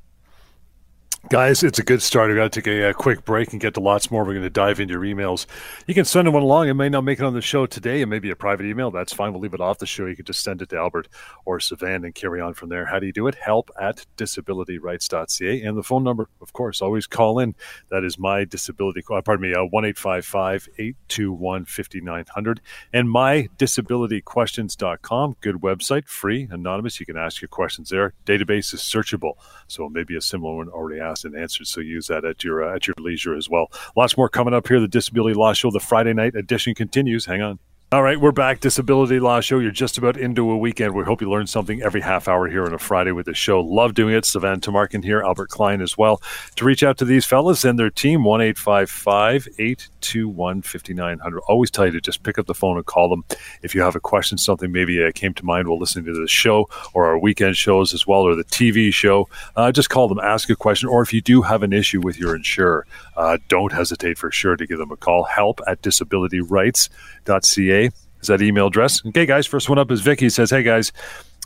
Guys, 1.28 1.62
it's 1.62 1.78
a 1.78 1.84
good 1.84 2.02
start. 2.02 2.28
We've 2.28 2.36
got 2.36 2.52
to 2.52 2.60
take 2.60 2.66
a, 2.66 2.90
a, 2.90 2.94
quick 2.94 3.24
break 3.24 3.52
and 3.52 3.60
get 3.60 3.74
to 3.74 3.80
lots 3.80 4.10
more. 4.10 4.24
We're 4.24 4.32
going 4.32 4.42
to 4.42 4.50
dive 4.50 4.80
into 4.80 4.94
your 4.94 5.02
emails. 5.02 5.46
You 5.86 5.94
can 5.94 6.04
send 6.04 6.32
one 6.32 6.42
along. 6.42 6.68
It 6.68 6.74
may 6.74 6.88
not 6.88 7.04
make 7.04 7.20
it 7.20 7.24
on 7.24 7.32
the 7.32 7.40
show 7.40 7.64
today. 7.64 8.00
It 8.00 8.06
may 8.06 8.18
be 8.18 8.30
a 8.30 8.36
private 8.36 8.66
email. 8.66 8.90
That's 8.90 9.12
fine. 9.12 9.32
We'll 9.32 9.40
leave 9.40 9.54
it 9.54 9.60
off 9.60 9.78
the 9.78 9.86
show. 9.86 10.06
You 10.06 10.16
can 10.16 10.24
just 10.24 10.42
send 10.42 10.62
it 10.62 10.70
to 10.70 10.76
Albert 10.76 11.06
or 11.44 11.60
Sivan 11.60 12.04
and 12.04 12.12
carry 12.12 12.40
on 12.40 12.54
from 12.54 12.70
there. 12.70 12.86
How 12.86 12.98
do 12.98 13.06
you 13.06 13.12
do 13.12 13.28
it? 13.28 13.36
Help 13.36 13.70
at 13.80 14.04
disabilityrights.ca. 14.16 15.62
And 15.62 15.78
the 15.78 15.84
phone 15.84 16.02
number, 16.02 16.28
of 16.40 16.52
course, 16.52 16.82
always 16.82 17.06
call 17.06 17.38
in. 17.38 17.54
That 17.88 18.02
is 18.02 18.18
my 18.18 18.44
disability, 18.44 19.04
uh, 19.08 19.22
pardon 19.22 19.48
me, 19.48 19.54
uh, 19.54 19.62
1 19.64 19.84
821 19.84 21.66
5900. 21.66 22.60
And 22.92 23.08
mydisabilityquestions.com. 23.08 25.36
Good 25.40 25.56
website, 25.56 26.08
free, 26.08 26.48
anonymous. 26.50 26.98
You 26.98 27.06
can 27.06 27.16
ask 27.16 27.40
your 27.40 27.48
questions 27.48 27.90
there. 27.90 28.14
Database 28.26 28.74
is 28.74 28.80
searchable. 28.80 29.34
So 29.68 29.88
maybe 29.88 30.16
a 30.16 30.20
similar 30.20 30.56
one 30.56 30.68
already 30.68 31.00
asked 31.00 31.11
asked 31.12 31.24
and 31.24 31.36
answered. 31.36 31.66
So 31.66 31.80
use 31.80 32.08
that 32.08 32.24
at 32.24 32.42
your 32.42 32.64
uh, 32.64 32.74
at 32.74 32.86
your 32.86 32.94
leisure 32.98 33.36
as 33.36 33.48
well. 33.48 33.70
Lots 33.96 34.16
more 34.16 34.28
coming 34.28 34.54
up 34.54 34.66
here. 34.66 34.80
The 34.80 34.88
Disability 34.88 35.34
Law 35.34 35.52
Show, 35.52 35.70
the 35.70 35.80
Friday 35.80 36.12
night 36.12 36.34
edition 36.34 36.74
continues. 36.74 37.26
Hang 37.26 37.42
on. 37.42 37.58
All 37.92 38.02
right, 38.02 38.18
we're 38.18 38.32
back. 38.32 38.60
Disability 38.60 39.20
Law 39.20 39.42
Show. 39.42 39.58
You're 39.58 39.70
just 39.70 39.98
about 39.98 40.16
into 40.16 40.50
a 40.50 40.56
weekend. 40.56 40.94
We 40.94 41.04
hope 41.04 41.20
you 41.20 41.28
learned 41.28 41.50
something 41.50 41.82
every 41.82 42.00
half 42.00 42.26
hour 42.26 42.48
here 42.48 42.64
on 42.64 42.72
a 42.72 42.78
Friday 42.78 43.12
with 43.12 43.26
the 43.26 43.34
show. 43.34 43.60
Love 43.60 43.92
doing 43.92 44.14
it. 44.14 44.24
Sivan 44.24 44.60
Tumarkin 44.60 45.04
here, 45.04 45.20
Albert 45.20 45.50
Klein 45.50 45.82
as 45.82 45.98
well. 45.98 46.22
To 46.56 46.64
reach 46.64 46.82
out 46.82 46.96
to 46.96 47.04
these 47.04 47.26
fellas 47.26 47.66
and 47.66 47.78
their 47.78 47.90
team, 47.90 48.24
1 48.24 48.40
821 48.40 50.62
5900. 50.62 51.38
Always 51.40 51.70
tell 51.70 51.84
you 51.84 51.92
to 51.92 52.00
just 52.00 52.22
pick 52.22 52.38
up 52.38 52.46
the 52.46 52.54
phone 52.54 52.78
and 52.78 52.86
call 52.86 53.10
them. 53.10 53.26
If 53.60 53.74
you 53.74 53.82
have 53.82 53.94
a 53.94 54.00
question, 54.00 54.38
something 54.38 54.72
maybe 54.72 55.04
uh, 55.04 55.12
came 55.14 55.34
to 55.34 55.44
mind 55.44 55.68
while 55.68 55.78
listening 55.78 56.06
to 56.06 56.18
the 56.18 56.26
show 56.26 56.70
or 56.94 57.04
our 57.04 57.18
weekend 57.18 57.58
shows 57.58 57.92
as 57.92 58.06
well, 58.06 58.20
or 58.20 58.34
the 58.34 58.44
TV 58.44 58.90
show, 58.90 59.28
uh, 59.54 59.70
just 59.70 59.90
call 59.90 60.08
them, 60.08 60.18
ask 60.18 60.48
a 60.48 60.56
question. 60.56 60.88
Or 60.88 61.02
if 61.02 61.12
you 61.12 61.20
do 61.20 61.42
have 61.42 61.62
an 61.62 61.74
issue 61.74 62.00
with 62.00 62.18
your 62.18 62.34
insurer, 62.34 62.86
uh, 63.18 63.36
don't 63.48 63.72
hesitate 63.72 64.16
for 64.16 64.30
sure 64.30 64.56
to 64.56 64.66
give 64.66 64.78
them 64.78 64.92
a 64.92 64.96
call. 64.96 65.24
Help 65.24 65.60
at 65.66 65.82
disabilityrights.ca 65.82 67.81
is 68.22 68.28
that 68.28 68.40
email 68.40 68.68
address. 68.68 69.04
Okay, 69.06 69.26
guys, 69.26 69.46
first 69.46 69.68
one 69.68 69.78
up 69.78 69.90
is 69.90 70.00
Vicky 70.00 70.30
says, 70.30 70.50
Hey, 70.50 70.62
guys, 70.62 70.92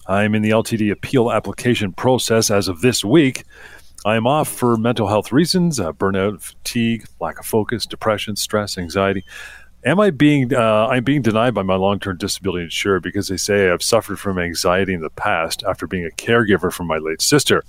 I'm 0.07 0.35
in 0.35 0.43
the 0.43 0.51
LTD 0.51 0.93
appeal 0.93 1.33
application 1.33 1.93
process 1.93 2.51
as 2.51 2.69
of 2.69 2.81
this 2.81 3.05
week. 3.05 3.45
I 4.05 4.15
am 4.15 4.27
off 4.27 4.49
for 4.49 4.77
mental 4.77 5.09
health 5.09 5.33
reasons, 5.33 5.81
uh, 5.81 5.93
burnout, 5.93 6.41
fatigue, 6.41 7.07
lack 7.19 7.41
of 7.41 7.47
focus, 7.47 7.87
depression, 7.87 8.37
stress, 8.37 8.79
anxiety. 8.79 9.25
Am 9.85 9.99
I 9.99 10.11
being 10.11 10.55
uh, 10.55 10.87
I'm 10.89 11.03
being 11.03 11.23
denied 11.23 11.55
by 11.55 11.63
my 11.63 11.77
long-term 11.77 12.19
disability 12.19 12.65
insurer 12.65 13.01
because 13.01 13.29
they 13.29 13.37
say 13.37 13.71
I've 13.71 13.83
suffered 13.83 14.21
from 14.21 14.39
anxiety 14.39 14.95
in 14.95 15.01
the 15.01 15.11
past 15.11 15.65
after 15.67 15.87
being 15.87 16.05
a 16.07 16.11
caregiver 16.11 16.73
for 16.73 16.85
my 16.85 16.99
late 16.99 17.23
sister. 17.23 17.65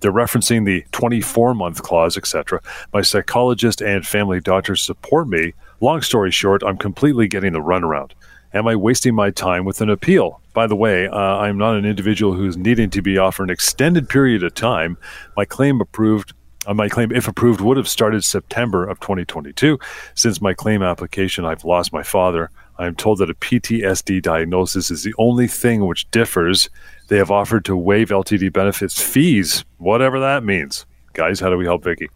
They're 0.00 0.12
referencing 0.12 0.64
the 0.64 0.84
24 0.92 1.54
month 1.54 1.82
clause, 1.82 2.16
etc. 2.16 2.60
My 2.92 3.02
psychologist 3.02 3.80
and 3.80 4.06
family 4.06 4.40
doctors 4.40 4.82
support 4.82 5.28
me. 5.28 5.54
Long 5.80 6.02
story 6.02 6.30
short, 6.30 6.62
I'm 6.64 6.76
completely 6.76 7.28
getting 7.28 7.52
the 7.52 7.60
runaround. 7.60 8.12
Am 8.54 8.66
I 8.66 8.76
wasting 8.76 9.14
my 9.14 9.30
time 9.30 9.66
with 9.66 9.82
an 9.82 9.90
appeal? 9.90 10.40
By 10.54 10.66
the 10.66 10.76
way, 10.76 11.06
uh, 11.06 11.16
I'm 11.16 11.58
not 11.58 11.76
an 11.76 11.84
individual 11.84 12.32
who's 12.32 12.56
needing 12.56 12.88
to 12.90 13.02
be 13.02 13.18
off 13.18 13.36
for 13.36 13.42
an 13.42 13.50
extended 13.50 14.08
period 14.08 14.42
of 14.42 14.54
time. 14.54 14.96
My 15.36 15.44
claim 15.44 15.80
approved. 15.82 16.32
Uh, 16.66 16.72
my 16.72 16.88
claim, 16.88 17.12
if 17.12 17.28
approved, 17.28 17.60
would 17.60 17.76
have 17.76 17.88
started 17.88 18.24
September 18.24 18.88
of 18.88 19.00
2022. 19.00 19.78
Since 20.14 20.40
my 20.40 20.54
claim 20.54 20.82
application, 20.82 21.44
I've 21.44 21.64
lost 21.64 21.92
my 21.92 22.02
father. 22.02 22.50
I 22.78 22.86
am 22.86 22.94
told 22.94 23.18
that 23.18 23.30
a 23.30 23.34
PTSD 23.34 24.22
diagnosis 24.22 24.90
is 24.90 25.02
the 25.02 25.14
only 25.18 25.46
thing 25.46 25.86
which 25.86 26.10
differs. 26.10 26.70
They 27.08 27.18
have 27.18 27.30
offered 27.30 27.64
to 27.66 27.76
waive 27.76 28.08
LTD 28.08 28.52
benefits 28.52 29.00
fees, 29.00 29.64
whatever 29.76 30.20
that 30.20 30.42
means. 30.42 30.86
Guys, 31.12 31.38
how 31.38 31.50
do 31.50 31.56
we 31.58 31.64
help 31.64 31.84
Vicky? 31.84 32.08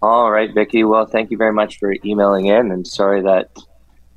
All 0.00 0.30
right, 0.30 0.52
Vicky. 0.54 0.84
Well, 0.84 1.06
thank 1.06 1.30
you 1.30 1.36
very 1.36 1.52
much 1.52 1.78
for 1.78 1.94
emailing 2.04 2.46
in, 2.46 2.70
and 2.70 2.86
sorry 2.86 3.20
that 3.22 3.50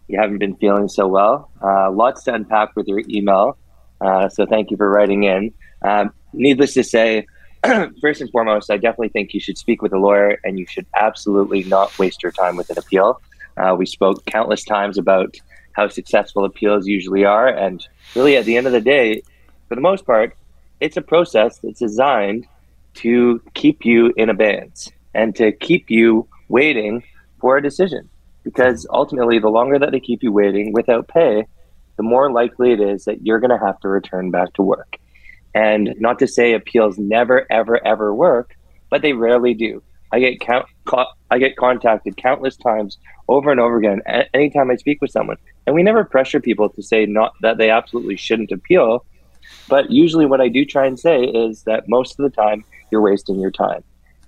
you 0.07 0.19
haven't 0.19 0.37
been 0.37 0.55
feeling 0.55 0.87
so 0.87 1.07
well. 1.07 1.49
Uh, 1.61 1.91
lots 1.91 2.23
to 2.23 2.33
unpack 2.33 2.75
with 2.75 2.87
your 2.87 3.01
email. 3.09 3.57
Uh, 3.99 4.29
so 4.29 4.45
thank 4.45 4.71
you 4.71 4.77
for 4.77 4.89
writing 4.89 5.23
in. 5.23 5.53
Um, 5.81 6.13
needless 6.33 6.73
to 6.73 6.83
say, 6.83 7.25
first 8.01 8.21
and 8.21 8.29
foremost, 8.31 8.69
I 8.69 8.77
definitely 8.77 9.09
think 9.09 9.33
you 9.33 9.39
should 9.39 9.57
speak 9.57 9.81
with 9.81 9.93
a 9.93 9.97
lawyer 9.97 10.39
and 10.43 10.59
you 10.59 10.65
should 10.67 10.85
absolutely 10.95 11.63
not 11.63 11.97
waste 11.97 12.21
your 12.21 12.31
time 12.31 12.55
with 12.55 12.69
an 12.69 12.77
appeal. 12.77 13.21
Uh, 13.57 13.75
we 13.77 13.85
spoke 13.85 14.25
countless 14.25 14.63
times 14.63 14.97
about 14.97 15.35
how 15.71 15.87
successful 15.87 16.45
appeals 16.45 16.87
usually 16.87 17.25
are. 17.25 17.47
And 17.47 17.85
really, 18.15 18.37
at 18.37 18.45
the 18.45 18.57
end 18.57 18.67
of 18.67 18.73
the 18.73 18.81
day, 18.81 19.21
for 19.67 19.75
the 19.75 19.81
most 19.81 20.05
part, 20.05 20.35
it's 20.79 20.97
a 20.97 21.01
process 21.01 21.57
that's 21.59 21.79
designed 21.79 22.47
to 22.95 23.41
keep 23.53 23.85
you 23.85 24.13
in 24.15 24.29
abeyance 24.29 24.91
and 25.13 25.35
to 25.35 25.51
keep 25.51 25.89
you 25.89 26.27
waiting 26.47 27.03
for 27.39 27.57
a 27.57 27.61
decision 27.61 28.09
because 28.45 28.87
ultimately, 28.91 29.39
the 29.39 29.49
longer 29.49 29.77
that 29.79 29.91
they 29.91 29.99
keep 29.99 30.23
you 30.23 30.31
waiting 30.31 30.71
without 30.71 31.09
pay, 31.09 31.45
the 31.97 32.03
more 32.03 32.31
likely 32.31 32.71
it 32.71 32.79
is 32.79 33.05
that 33.05 33.25
you're 33.25 33.39
going 33.39 33.57
to 33.57 33.65
have 33.65 33.79
to 33.81 33.89
return 33.89 34.31
back 34.31 34.53
to 34.53 34.61
work. 34.61 34.97
And 35.53 35.95
not 35.97 36.19
to 36.19 36.27
say 36.27 36.53
appeals 36.53 36.97
never, 36.97 37.47
ever, 37.51 37.85
ever 37.85 38.13
work, 38.13 38.55
but 38.89 39.01
they 39.01 39.13
rarely 39.13 39.55
do. 39.55 39.81
I 40.11 40.19
get 40.19 40.39
count, 40.39 40.67
I 41.31 41.39
get 41.39 41.57
contacted 41.57 42.17
countless 42.17 42.55
times 42.55 42.99
over 43.27 43.49
and 43.49 43.59
over 43.59 43.77
again 43.77 44.01
anytime 44.33 44.69
I 44.69 44.75
speak 44.75 45.01
with 45.01 45.11
someone, 45.11 45.37
and 45.65 45.75
we 45.75 45.81
never 45.81 46.03
pressure 46.03 46.39
people 46.39 46.69
to 46.69 46.83
say 46.83 47.05
not 47.07 47.33
that 47.41 47.57
they 47.57 47.71
absolutely 47.71 48.15
shouldn't 48.15 48.51
appeal. 48.51 49.05
But 49.67 49.91
usually, 49.91 50.27
what 50.27 50.41
I 50.41 50.49
do 50.49 50.65
try 50.65 50.85
and 50.85 50.99
say 50.99 51.23
is 51.23 51.63
that 51.63 51.89
most 51.89 52.19
of 52.19 52.23
the 52.23 52.35
time 52.35 52.63
you're 52.91 53.01
wasting 53.01 53.39
your 53.39 53.51
time. 53.51 53.83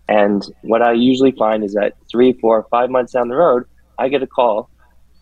And 0.09 0.43
what 0.61 0.81
I 0.81 0.93
usually 0.93 1.31
find 1.31 1.63
is 1.63 1.73
that 1.73 1.93
three, 2.09 2.33
four, 2.33 2.65
five 2.71 2.89
months 2.89 3.13
down 3.13 3.27
the 3.27 3.35
road, 3.35 3.65
I 3.97 4.09
get 4.09 4.23
a 4.23 4.27
call 4.27 4.69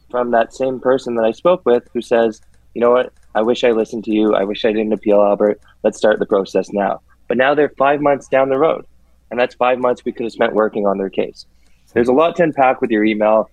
from 0.09 0.31
that 0.31 0.53
same 0.53 0.79
person 0.79 1.15
that 1.15 1.25
I 1.25 1.31
spoke 1.31 1.65
with 1.65 1.87
who 1.93 2.01
says, 2.01 2.41
you 2.73 2.81
know 2.81 2.91
what, 2.91 3.13
I 3.33 3.41
wish 3.41 3.63
I 3.63 3.71
listened 3.71 4.03
to 4.05 4.11
you. 4.11 4.33
I 4.33 4.43
wish 4.43 4.65
I 4.65 4.71
didn't 4.71 4.93
appeal, 4.93 5.21
Albert. 5.21 5.59
Let's 5.83 5.97
start 5.97 6.19
the 6.19 6.25
process 6.25 6.71
now. 6.71 7.01
But 7.27 7.37
now 7.37 7.55
they're 7.55 7.73
five 7.77 8.01
months 8.01 8.27
down 8.27 8.49
the 8.49 8.57
road, 8.57 8.85
and 9.31 9.39
that's 9.39 9.55
five 9.55 9.79
months 9.79 10.05
we 10.05 10.11
could 10.11 10.25
have 10.25 10.33
spent 10.33 10.53
working 10.53 10.85
on 10.85 10.97
their 10.97 11.09
case. 11.09 11.45
There's 11.93 12.07
a 12.07 12.13
lot 12.13 12.35
to 12.37 12.43
unpack 12.43 12.81
with 12.81 12.91
your 12.91 13.03
email. 13.03 13.49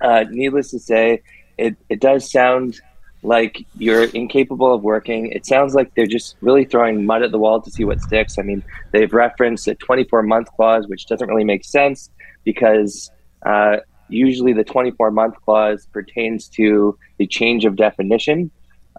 Uh, 0.00 0.24
needless 0.30 0.70
to 0.70 0.78
say, 0.78 1.22
it, 1.58 1.76
it 1.88 2.00
does 2.00 2.30
sound 2.30 2.80
like 3.22 3.64
you're 3.78 4.04
incapable 4.04 4.74
of 4.74 4.82
working. 4.82 5.30
It 5.30 5.46
sounds 5.46 5.74
like 5.74 5.94
they're 5.94 6.06
just 6.06 6.36
really 6.40 6.64
throwing 6.64 7.06
mud 7.06 7.22
at 7.22 7.30
the 7.30 7.38
wall 7.38 7.60
to 7.60 7.70
see 7.70 7.84
what 7.84 8.00
sticks. 8.00 8.38
I 8.38 8.42
mean, 8.42 8.64
they've 8.90 9.12
referenced 9.12 9.68
a 9.68 9.74
24 9.74 10.22
month 10.22 10.48
clause, 10.56 10.88
which 10.88 11.06
doesn't 11.06 11.28
really 11.28 11.44
make 11.44 11.64
sense 11.64 12.10
because 12.44 13.10
uh, 13.46 13.76
usually 14.12 14.52
the 14.52 14.64
24 14.64 15.10
month 15.10 15.34
clause 15.44 15.86
pertains 15.92 16.48
to 16.48 16.98
the 17.18 17.26
change 17.26 17.64
of 17.64 17.76
definition, 17.76 18.50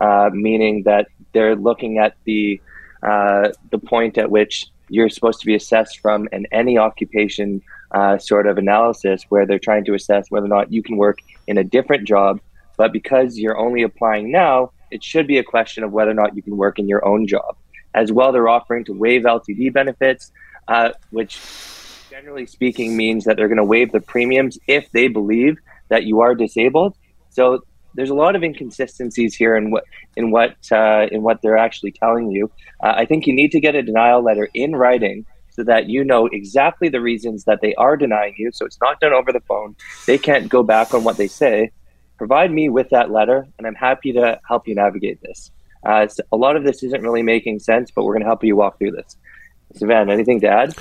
uh, 0.01 0.29
meaning 0.33 0.83
that 0.83 1.07
they're 1.33 1.55
looking 1.55 1.97
at 1.97 2.15
the 2.25 2.61
uh, 3.01 3.49
the 3.71 3.77
point 3.77 4.17
at 4.17 4.31
which 4.31 4.67
you're 4.89 5.09
supposed 5.09 5.39
to 5.39 5.45
be 5.45 5.55
assessed 5.55 5.99
from 5.99 6.27
an 6.31 6.45
any 6.51 6.77
occupation 6.77 7.61
uh, 7.91 8.17
sort 8.17 8.47
of 8.47 8.57
analysis, 8.57 9.23
where 9.29 9.45
they're 9.45 9.59
trying 9.59 9.85
to 9.85 9.93
assess 9.93 10.29
whether 10.29 10.45
or 10.45 10.49
not 10.49 10.71
you 10.71 10.81
can 10.81 10.97
work 10.97 11.19
in 11.47 11.57
a 11.57 11.63
different 11.63 12.07
job. 12.07 12.39
But 12.77 12.91
because 12.91 13.37
you're 13.37 13.57
only 13.57 13.83
applying 13.83 14.31
now, 14.31 14.71
it 14.89 15.03
should 15.03 15.27
be 15.27 15.37
a 15.37 15.43
question 15.43 15.83
of 15.83 15.91
whether 15.91 16.11
or 16.11 16.15
not 16.15 16.35
you 16.35 16.41
can 16.41 16.57
work 16.57 16.79
in 16.79 16.87
your 16.87 17.05
own 17.05 17.27
job. 17.27 17.55
As 17.93 18.11
well, 18.11 18.31
they're 18.31 18.47
offering 18.47 18.85
to 18.85 18.93
waive 18.93 19.23
LTD 19.23 19.71
benefits, 19.73 20.31
uh, 20.67 20.91
which 21.11 21.37
generally 22.13 22.45
speaking 22.45 22.95
means 22.95 23.25
that 23.25 23.37
they're 23.37 23.47
going 23.47 23.57
to 23.57 23.63
waive 23.63 23.91
the 23.91 23.99
premiums 23.99 24.59
if 24.67 24.87
they 24.91 25.07
believe 25.07 25.57
that 25.89 26.03
you 26.03 26.21
are 26.21 26.35
disabled. 26.35 26.95
So 27.31 27.63
there's 27.95 28.11
a 28.11 28.13
lot 28.13 28.35
of 28.35 28.43
inconsistencies 28.43 29.33
here 29.33 29.55
in 29.55 29.71
what 29.71 29.83
in 30.15 30.29
what 30.29 30.55
uh, 30.71 31.07
in 31.11 31.23
what 31.23 31.41
they're 31.41 31.57
actually 31.57 31.91
telling 31.91 32.29
you. 32.29 32.51
Uh, 32.83 32.93
I 32.95 33.05
think 33.05 33.25
you 33.25 33.33
need 33.33 33.51
to 33.53 33.59
get 33.59 33.73
a 33.73 33.81
denial 33.81 34.21
letter 34.21 34.47
in 34.53 34.75
writing 34.75 35.25
so 35.49 35.63
that 35.63 35.89
you 35.89 36.03
know 36.03 36.27
exactly 36.27 36.87
the 36.87 37.01
reasons 37.01 37.45
that 37.45 37.61
they 37.61 37.73
are 37.75 37.97
denying 37.97 38.35
you. 38.37 38.51
So 38.53 38.67
it's 38.67 38.79
not 38.79 38.99
done 38.99 39.13
over 39.13 39.31
the 39.31 39.41
phone. 39.47 39.75
They 40.05 40.19
can't 40.19 40.47
go 40.49 40.61
back 40.61 40.93
on 40.93 41.03
what 41.03 41.17
they 41.17 41.27
say. 41.27 41.71
Provide 42.19 42.51
me 42.51 42.69
with 42.69 42.89
that 42.91 43.09
letter, 43.09 43.47
and 43.57 43.65
I'm 43.65 43.73
happy 43.89 44.13
to 44.13 44.39
help 44.47 44.67
you 44.67 44.75
navigate 44.75 45.19
this. 45.23 45.49
Uh, 45.83 46.05
a 46.31 46.37
lot 46.37 46.57
of 46.57 46.63
this 46.63 46.83
isn't 46.83 47.01
really 47.01 47.23
making 47.23 47.57
sense, 47.57 47.89
but 47.89 48.03
we're 48.03 48.13
going 48.13 48.21
to 48.21 48.27
help 48.27 48.43
you 48.43 48.55
walk 48.55 48.77
through 48.77 48.91
this. 48.91 49.17
Sivan, 49.79 50.11
anything 50.11 50.41
to 50.41 50.47
add? 50.47 50.75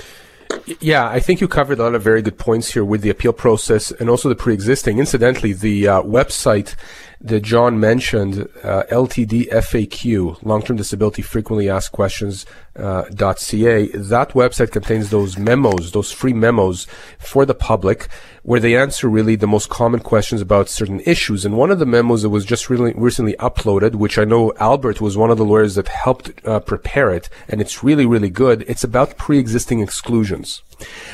Yeah, 0.79 1.07
I 1.07 1.19
think 1.19 1.41
you 1.41 1.47
covered 1.47 1.79
a 1.79 1.83
lot 1.83 1.95
of 1.95 2.03
very 2.03 2.21
good 2.21 2.37
points 2.37 2.73
here 2.73 2.85
with 2.85 3.01
the 3.01 3.09
appeal 3.09 3.33
process 3.33 3.91
and 3.91 4.09
also 4.09 4.29
the 4.29 4.35
pre-existing. 4.35 4.99
Incidentally, 4.99 5.53
the 5.53 5.87
uh, 5.87 6.01
website 6.03 6.75
that 7.23 7.41
John 7.41 7.79
mentioned, 7.79 8.49
uh, 8.63 8.83
LTD 8.91 9.49
FAQ, 9.49 10.43
long-term 10.43 10.75
disability 10.75 11.21
frequently 11.21 11.69
asked 11.69 11.93
questions 11.93 12.45
uh, 12.75 13.03
.ca. 13.37 13.87
That 13.93 14.31
website 14.31 14.71
contains 14.71 15.09
those 15.09 15.37
memos, 15.37 15.93
those 15.93 16.11
free 16.11 16.33
memos 16.33 16.85
for 17.19 17.45
the 17.45 17.55
public, 17.55 18.09
where 18.43 18.59
they 18.59 18.75
answer 18.75 19.07
really 19.07 19.37
the 19.37 19.47
most 19.47 19.69
common 19.69 20.01
questions 20.01 20.41
about 20.41 20.67
certain 20.67 20.99
issues. 21.05 21.45
And 21.45 21.57
one 21.57 21.71
of 21.71 21.79
the 21.79 21.85
memos 21.85 22.23
that 22.23 22.29
was 22.29 22.45
just 22.45 22.69
really 22.69 22.93
recently 22.93 23.33
uploaded, 23.39 23.95
which 23.95 24.17
I 24.17 24.25
know 24.25 24.51
Albert 24.59 24.99
was 24.99 25.15
one 25.15 25.31
of 25.31 25.37
the 25.37 25.45
lawyers 25.45 25.75
that 25.75 25.87
helped 25.87 26.45
uh, 26.45 26.59
prepare 26.59 27.09
it, 27.11 27.29
and 27.47 27.61
it's 27.61 27.83
really 27.83 28.05
really 28.05 28.29
good. 28.29 28.65
It's 28.67 28.83
about 28.83 29.17
pre-existing 29.17 29.79
exclusions. 29.79 30.61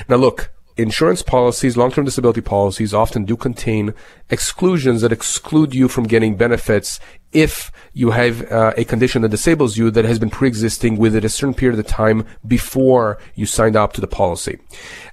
Now 0.08 0.16
look, 0.16 0.50
insurance 0.82 1.22
policies, 1.22 1.78
long-term 1.78 2.06
disability 2.06 2.42
policies 2.42 2.94
often 2.94 3.26
do 3.26 3.36
contain 3.36 3.94
exclusions 4.30 5.02
that 5.02 5.12
exclude 5.12 5.74
you 5.74 5.88
from 5.88 6.06
getting 6.06 6.36
benefits 6.36 7.00
if 7.32 7.72
you 7.94 8.12
have 8.12 8.50
uh, 8.52 8.74
a 8.78 8.86
condition 8.86 9.22
that 9.22 9.30
disables 9.30 9.78
you 9.78 9.92
that 9.92 10.06
has 10.06 10.20
been 10.20 10.30
pre-existing 10.30 10.98
within 10.98 11.26
a 11.26 11.30
certain 11.30 11.54
period 11.54 11.80
of 11.80 11.88
time 11.88 12.26
before 12.48 13.18
you 13.36 13.46
signed 13.46 13.76
up 13.76 13.94
to 13.94 14.02
the 14.02 14.08
policy. 14.08 14.58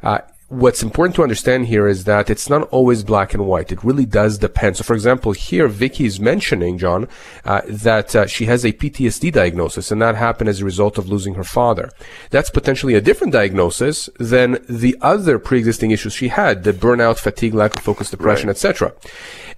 Uh, 0.02 0.18
what's 0.48 0.82
important 0.82 1.16
to 1.16 1.22
understand 1.22 1.66
here 1.66 1.88
is 1.88 2.04
that 2.04 2.30
it's 2.30 2.48
not 2.48 2.68
always 2.68 3.02
black 3.02 3.34
and 3.34 3.46
white. 3.46 3.72
It 3.72 3.82
really 3.82 4.06
does 4.06 4.38
depend. 4.38 4.76
So, 4.76 4.84
for 4.84 4.94
example, 4.94 5.32
here 5.32 5.66
Vicky 5.66 6.04
is 6.04 6.20
mentioning, 6.20 6.78
John, 6.78 7.08
uh, 7.44 7.62
that 7.68 8.14
uh, 8.14 8.26
she 8.26 8.44
has 8.46 8.64
a 8.64 8.72
PTSD 8.72 9.32
diagnosis, 9.32 9.90
and 9.90 10.00
that 10.02 10.14
happened 10.14 10.48
as 10.48 10.60
a 10.60 10.64
result 10.64 10.98
of 10.98 11.08
losing 11.08 11.34
her 11.34 11.44
father. 11.44 11.90
That's 12.30 12.50
potentially 12.50 12.94
a 12.94 13.00
different 13.00 13.32
diagnosis 13.32 14.08
than 14.20 14.64
the 14.68 14.96
other 15.00 15.38
pre-existing 15.40 15.90
issues 15.90 16.12
she 16.12 16.28
had: 16.28 16.62
the 16.62 16.72
burnout, 16.72 17.18
fatigue, 17.18 17.54
lack 17.54 17.74
of 17.74 17.82
focus, 17.82 18.10
depression, 18.10 18.46
right. 18.46 18.56
etc. 18.56 18.92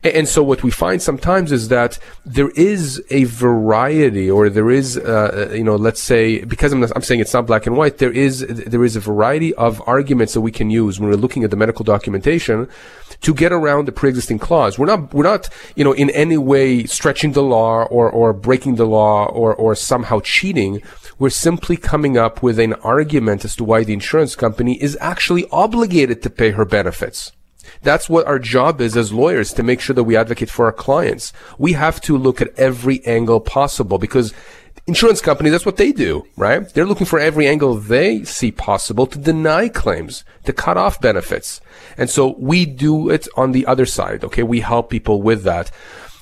And 0.04 0.28
so 0.28 0.44
what 0.44 0.62
we 0.62 0.70
find 0.70 1.02
sometimes 1.02 1.50
is 1.50 1.68
that 1.68 1.98
there 2.24 2.50
is 2.50 3.02
a 3.10 3.24
variety, 3.24 4.30
or 4.30 4.48
there 4.48 4.70
is, 4.70 4.96
uh, 4.96 5.50
you 5.52 5.64
know, 5.64 5.74
let's 5.74 6.00
say, 6.00 6.44
because 6.44 6.72
I'm, 6.72 6.84
I'm, 6.94 7.02
saying 7.02 7.20
it's 7.20 7.34
not 7.34 7.48
black 7.48 7.66
and 7.66 7.76
white, 7.76 7.98
there 7.98 8.12
is 8.12 8.46
there 8.46 8.84
is 8.84 8.94
a 8.94 9.00
variety 9.00 9.52
of 9.54 9.82
arguments 9.88 10.34
that 10.34 10.40
we 10.40 10.52
can 10.52 10.70
use 10.70 10.77
when 10.80 11.08
we're 11.08 11.16
looking 11.16 11.44
at 11.44 11.50
the 11.50 11.56
medical 11.56 11.84
documentation 11.84 12.68
to 13.20 13.34
get 13.34 13.52
around 13.52 13.86
the 13.86 13.92
pre-existing 13.92 14.38
clause. 14.38 14.78
We're 14.78 14.86
not 14.86 15.12
we're 15.12 15.22
not 15.24 15.48
you 15.76 15.84
know 15.84 15.92
in 15.92 16.10
any 16.10 16.38
way 16.38 16.84
stretching 16.84 17.32
the 17.32 17.42
law 17.42 17.84
or 17.84 18.10
or 18.10 18.32
breaking 18.32 18.76
the 18.76 18.86
law 18.86 19.26
or 19.26 19.54
or 19.54 19.74
somehow 19.74 20.20
cheating. 20.20 20.82
We're 21.18 21.30
simply 21.30 21.76
coming 21.76 22.16
up 22.16 22.42
with 22.42 22.58
an 22.58 22.74
argument 22.74 23.44
as 23.44 23.56
to 23.56 23.64
why 23.64 23.84
the 23.84 23.92
insurance 23.92 24.36
company 24.36 24.80
is 24.80 24.96
actually 25.00 25.46
obligated 25.50 26.22
to 26.22 26.30
pay 26.30 26.50
her 26.50 26.64
benefits. 26.64 27.32
That's 27.82 28.08
what 28.08 28.26
our 28.26 28.38
job 28.38 28.80
is 28.80 28.96
as 28.96 29.12
lawyers 29.12 29.52
to 29.54 29.62
make 29.62 29.80
sure 29.80 29.94
that 29.94 30.04
we 30.04 30.16
advocate 30.16 30.50
for 30.50 30.66
our 30.66 30.72
clients. 30.72 31.32
We 31.58 31.72
have 31.74 32.00
to 32.02 32.16
look 32.16 32.40
at 32.40 32.56
every 32.58 33.04
angle 33.04 33.40
possible 33.40 33.98
because 33.98 34.32
insurance 34.86 35.20
companies, 35.20 35.52
that's 35.52 35.66
what 35.66 35.76
they 35.76 35.92
do, 35.92 36.26
right? 36.36 36.68
They're 36.68 36.86
looking 36.86 37.06
for 37.06 37.18
every 37.18 37.46
angle 37.46 37.74
they 37.74 38.24
see 38.24 38.50
possible 38.50 39.06
to 39.06 39.18
deny 39.18 39.68
claims, 39.68 40.24
to 40.44 40.52
cut 40.52 40.76
off 40.76 41.00
benefits. 41.00 41.60
And 41.96 42.08
so 42.08 42.34
we 42.38 42.66
do 42.66 43.10
it 43.10 43.28
on 43.36 43.52
the 43.52 43.66
other 43.66 43.86
side. 43.86 44.24
Okay. 44.24 44.42
We 44.42 44.60
help 44.60 44.90
people 44.90 45.22
with 45.22 45.42
that. 45.44 45.70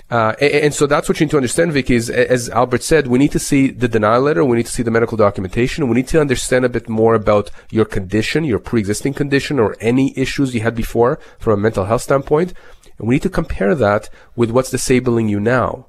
Uh, 0.09 0.35
and, 0.41 0.53
and, 0.53 0.75
so 0.75 0.87
that's 0.87 1.09
what 1.09 1.19
you 1.19 1.27
need 1.27 1.33
to 1.33 1.37
understand, 1.37 1.73
Vicky, 1.73 1.97
is 1.97 2.09
as 2.09 2.49
Albert 2.51 2.85
said, 2.85 3.09
we 3.09 3.19
need 3.19 3.33
to 3.33 3.41
see 3.41 3.71
the 3.71 3.89
denial 3.89 4.23
letter, 4.23 4.45
we 4.45 4.57
need 4.57 4.67
to 4.67 4.71
see 4.71 4.85
the 4.85 4.91
medical 4.91 5.17
documentation, 5.17 5.89
we 5.89 5.97
need 5.97 6.07
to 6.07 6.21
understand 6.21 6.65
a 6.65 6.69
bit 6.69 6.89
more 6.89 7.17
about 7.17 7.51
your 7.73 7.85
condition, 7.85 8.45
your 8.45 8.61
pre-existing 8.61 9.15
condition, 9.15 9.59
or 9.59 9.77
any 9.81 10.17
issues 10.17 10.55
you 10.55 10.61
had 10.61 10.77
before 10.77 11.19
from 11.41 11.55
a 11.55 11.57
mental 11.57 11.87
health 11.87 12.03
standpoint. 12.03 12.53
And 12.99 13.09
we 13.09 13.17
need 13.17 13.23
to 13.23 13.29
compare 13.29 13.75
that 13.75 14.09
with 14.37 14.53
what's 14.53 14.71
disabling 14.71 15.29
you 15.29 15.41
now. 15.41 15.87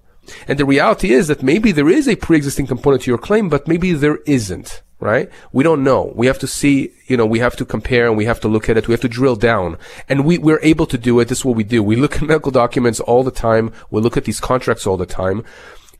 And 0.47 0.59
the 0.59 0.65
reality 0.65 1.11
is 1.11 1.27
that 1.27 1.43
maybe 1.43 1.71
there 1.71 1.89
is 1.89 2.07
a 2.07 2.15
pre-existing 2.15 2.67
component 2.67 3.03
to 3.03 3.11
your 3.11 3.17
claim, 3.17 3.49
but 3.49 3.67
maybe 3.67 3.93
there 3.93 4.17
isn't 4.25 4.81
right? 4.99 5.29
We 5.51 5.63
don't 5.63 5.83
know. 5.83 6.11
We 6.15 6.25
have 6.27 6.39
to 6.39 6.47
see, 6.47 6.91
you 7.05 7.17
know, 7.17 7.25
we 7.25 7.39
have 7.39 7.55
to 7.57 7.65
compare 7.65 8.07
and 8.07 8.17
we 8.17 8.25
have 8.25 8.39
to 8.41 8.47
look 8.47 8.69
at 8.69 8.77
it. 8.77 8.87
We 8.87 8.93
have 8.93 9.01
to 9.01 9.07
drill 9.07 9.35
down 9.35 9.77
and 10.09 10.25
we, 10.25 10.37
we're 10.37 10.59
able 10.63 10.87
to 10.87 10.97
do 10.97 11.19
it. 11.19 11.27
This 11.27 11.39
is 11.39 11.45
what 11.45 11.55
we 11.55 11.63
do. 11.63 11.83
We 11.83 11.95
look 11.95 12.15
at 12.15 12.21
medical 12.27 12.51
documents 12.51 12.99
all 12.99 13.23
the 13.23 13.31
time. 13.31 13.71
We 13.91 14.01
look 14.01 14.17
at 14.17 14.25
these 14.25 14.39
contracts 14.39 14.87
all 14.87 14.97
the 14.97 15.05
time. 15.05 15.43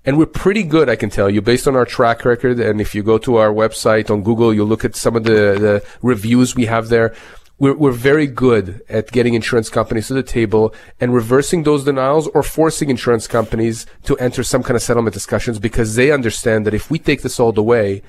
And 0.06 0.18
we're 0.18 0.26
pretty 0.26 0.64
good, 0.64 0.88
I 0.88 0.96
can 0.96 1.10
tell 1.10 1.30
you, 1.30 1.42
based 1.42 1.68
on 1.68 1.76
our 1.76 1.84
track 1.84 2.24
record. 2.24 2.62
And 2.62 2.80
if 2.80 2.96
you 2.96 3.04
go 3.04 3.18
to 3.18 3.36
our 3.36 3.50
website 3.50 4.10
on 4.10 4.24
Google, 4.24 4.54
you'll 4.54 4.68
look 4.68 4.86
at 4.86 4.96
some 4.96 5.18
of 5.18 5.26
the, 5.26 5.32
the 5.32 5.86
reviews 6.02 6.56
we 6.56 6.66
have 6.66 6.88
there. 6.88 7.14
We're, 7.60 7.76
we're 7.76 7.92
very 7.92 8.28
good 8.28 8.82
at 8.88 9.12
getting 9.12 9.34
insurance 9.34 9.70
companies 9.70 10.08
to 10.08 10.14
the 10.14 10.22
table 10.22 10.76
and 11.00 11.14
reversing 11.14 11.64
those 11.64 11.86
denials 11.86 12.28
or 12.28 12.44
forcing 12.44 12.90
insurance 12.92 13.26
companies 13.28 13.88
to 14.04 14.16
enter 14.20 14.44
some 14.44 14.62
kind 14.62 14.76
of 14.76 14.84
settlement 14.84 15.16
discussions 15.16 15.58
because 15.58 15.96
they 15.96 16.12
understand 16.12 16.68
that 16.68 16.76
if 16.76 16.92
we 16.92 17.00
take 17.00 17.24
this 17.24 17.40
all 17.40 17.52
the 17.52 17.64
way, 17.64 18.04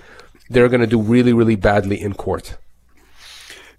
they're 0.50 0.68
going 0.68 0.82
to 0.82 0.86
do 0.86 1.00
really, 1.00 1.32
really 1.32 1.56
badly 1.56 2.00
in 2.00 2.12
court. 2.12 2.58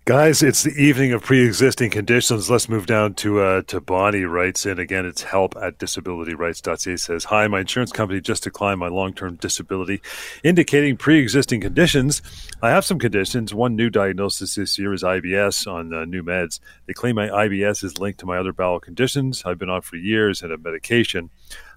Guys, 0.10 0.42
it's 0.42 0.64
the 0.64 0.72
evening 0.72 1.12
of 1.12 1.22
pre-existing 1.22 1.92
conditions. 1.92 2.50
Let's 2.50 2.68
move 2.68 2.88
down 2.88 3.14
to 3.14 3.42
uh, 3.42 3.62
to 3.68 3.80
Bonnie 3.80 4.24
writes 4.24 4.66
in 4.66 4.80
again. 4.80 5.06
It's 5.06 5.22
help 5.22 5.56
at 5.56 5.78
disabilityrights.ca 5.78 6.98
says, 6.98 7.26
"Hi, 7.26 7.48
my 7.48 7.60
insurance 7.60 7.92
company 7.92 8.20
just 8.20 8.46
declined 8.46 8.80
my 8.80 8.88
long-term 8.88 9.36
disability, 9.36 10.02
indicating 10.44 10.98
pre-existing 10.98 11.62
conditions. 11.62 12.24
I 12.60 12.72
have 12.72 12.86
some 12.86 12.98
conditions. 12.98 13.54
One 13.54 13.76
new 13.76 13.92
diagnosis 13.92 14.56
this 14.56 14.80
year 14.80 14.94
is 14.94 15.04
IBS 15.04 15.72
on 15.72 15.94
uh, 15.94 16.06
new 16.06 16.24
meds. 16.24 16.60
They 16.88 16.94
claim 16.94 17.14
my 17.14 17.28
IBS 17.28 17.84
is 17.84 18.00
linked 18.00 18.20
to 18.22 18.26
my 18.26 18.40
other 18.40 18.52
bowel 18.52 18.80
conditions 18.80 19.44
I've 19.46 19.60
been 19.60 19.70
on 19.70 19.84
for 19.84 19.98
years 19.98 20.42
and 20.42 20.52
a 20.52 20.58
medication." 20.58 21.30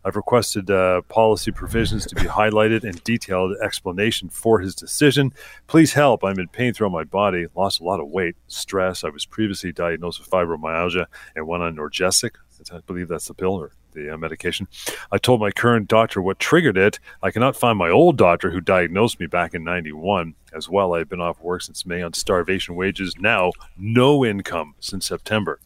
I've 0.05 0.17
requested 0.17 0.71
uh, 0.71 1.03
policy 1.03 1.53
provisions 1.53 2.07
to 2.07 2.15
be 2.15 2.23
highlighted 2.23 2.85
and 2.85 3.03
detailed 3.05 3.57
explanation 3.62 4.29
for 4.29 4.61
his 4.61 4.75
decision. 4.75 5.33
Please 5.67 5.93
help. 5.93 6.25
I'm 6.25 6.38
in 6.38 6.49
pain 6.49 6.75
throughout 6.75 6.93
my 6.93 7.05
body, 7.05 7.47
lost 7.55 7.81
a 7.81 7.85
lot 7.85 8.01
of 8.01 8.09
weight, 8.09 8.37
stress. 8.49 9.05
I 9.05 9.09
was 9.11 9.27
previously 9.27 9.73
diagnosed 9.73 10.21
with 10.21 10.31
fibromyalgia 10.31 11.07
and 11.37 11.47
went 11.47 11.62
on 11.62 11.77
Norgesic. 11.77 12.33
I 12.73 12.79
believe 12.87 13.09
that's 13.09 13.27
the 13.27 13.35
pill 13.35 13.55
or 13.55 13.73
the 13.93 14.15
uh, 14.15 14.17
medication. 14.17 14.69
I 15.11 15.19
told 15.19 15.41
my 15.41 15.51
current 15.51 15.88
doctor 15.88 16.23
what 16.23 16.38
triggered 16.38 16.79
it. 16.79 16.99
I 17.23 17.31
cannot 17.31 17.57
find 17.57 17.79
my 17.79 17.91
old 17.91 18.17
doctor 18.17 18.51
who 18.51 18.61
diagnosed 18.61 19.21
me 19.21 19.27
back 19.27 19.55
in 19.55 19.65
91 19.65 20.35
as 20.53 20.69
well. 20.69 20.95
I've 20.95 21.09
been 21.09 21.21
off 21.21 21.41
work 21.41 21.62
since 21.62 21.87
May 21.87 22.03
on 22.03 22.12
starvation 22.12 22.75
wages. 22.75 23.15
Now, 23.19 23.53
no 23.77 24.25
income 24.25 24.75
since 24.81 25.07
September. 25.07 25.59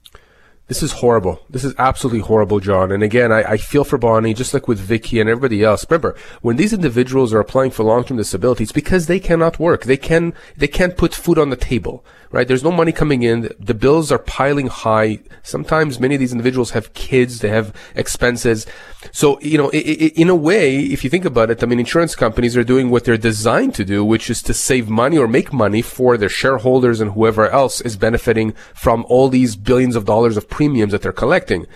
This 0.69 0.83
is 0.83 0.93
horrible. 0.93 1.41
This 1.49 1.65
is 1.65 1.75
absolutely 1.79 2.21
horrible, 2.21 2.59
John. 2.59 2.91
And 2.91 3.05
again, 3.05 3.31
I, 3.31 3.53
I, 3.53 3.57
feel 3.57 3.85
for 3.85 3.99
Bonnie, 3.99 4.35
just 4.35 4.53
like 4.53 4.67
with 4.67 4.81
Vicky 4.81 5.21
and 5.21 5.31
everybody 5.31 5.63
else. 5.63 5.87
Remember, 5.89 6.17
when 6.43 6.57
these 6.57 6.73
individuals 6.73 7.33
are 7.33 7.39
applying 7.39 7.71
for 7.71 7.85
long-term 7.85 8.17
disability, 8.17 8.65
it's 8.65 8.73
because 8.73 9.07
they 9.07 9.21
cannot 9.21 9.61
work. 9.61 9.85
They 9.85 9.97
can, 9.97 10.35
they 10.57 10.67
can't 10.67 10.97
put 10.97 11.15
food 11.15 11.39
on 11.39 11.51
the 11.51 11.57
table 11.57 12.05
right? 12.37 12.47
There's 12.47 12.63
no 12.63 12.71
money 12.71 12.93
coming 12.93 13.23
in. 13.23 13.51
The 13.59 13.73
bills 13.73 14.13
are 14.13 14.19
piling 14.19 14.67
high. 14.67 15.21
Sometimes 15.43 15.99
many 15.99 16.17
of 16.17 16.21
these 16.21 16.33
individuals 16.33 16.73
have 16.73 16.93
kids. 16.93 17.41
They 17.41 17.49
have 17.49 17.75
expenses. 17.95 18.67
So, 19.11 19.41
you 19.41 19.57
know, 19.57 19.71
in 19.71 20.29
a 20.29 20.35
way, 20.35 20.81
if 20.81 21.03
you 21.03 21.09
think 21.09 21.25
about 21.25 21.51
it, 21.51 21.63
I 21.63 21.67
mean, 21.67 21.81
insurance 21.81 22.15
companies 22.15 22.55
are 22.55 22.63
doing 22.63 22.91
what 22.91 23.05
they're 23.05 23.17
designed 23.17 23.75
to 23.77 23.87
do, 23.87 24.05
which 24.05 24.29
is 24.29 24.43
to 24.43 24.53
save 24.53 24.87
money 24.87 25.17
or 25.17 25.27
make 25.27 25.51
money 25.51 25.81
for 25.81 26.19
their 26.19 26.29
shareholders 26.29 27.01
and 27.01 27.13
whoever 27.13 27.49
else 27.49 27.81
is 27.81 27.97
benefiting 27.97 28.53
from 28.75 29.07
all 29.09 29.31
these 29.31 29.57
billions 29.57 29.97
of 29.97 30.05
dollars 30.05 30.37
of 30.37 30.51
premiums 30.51 30.93
that 30.93 31.01
they're 31.01 31.13
collecting. 31.13 31.67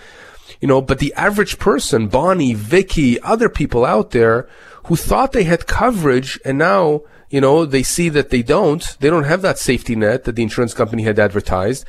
You 0.61 0.67
know, 0.67 0.81
but 0.81 0.99
the 0.99 1.13
average 1.15 1.59
person, 1.59 2.07
Bonnie, 2.07 2.53
Vicky, 2.53 3.19
other 3.21 3.49
people 3.49 3.83
out 3.83 4.11
there 4.11 4.47
who 4.85 4.95
thought 4.95 5.33
they 5.33 5.43
had 5.43 5.67
coverage 5.67 6.39
and 6.45 6.57
now 6.57 7.01
you 7.31 7.39
know, 7.39 7.65
they 7.65 7.81
see 7.81 8.09
that 8.09 8.29
they 8.29 8.43
don't, 8.43 8.97
they 8.99 9.09
don't 9.09 9.23
have 9.23 9.41
that 9.41 9.57
safety 9.57 9.95
net 9.95 10.25
that 10.25 10.35
the 10.35 10.43
insurance 10.43 10.73
company 10.73 11.03
had 11.03 11.17
advertised. 11.17 11.85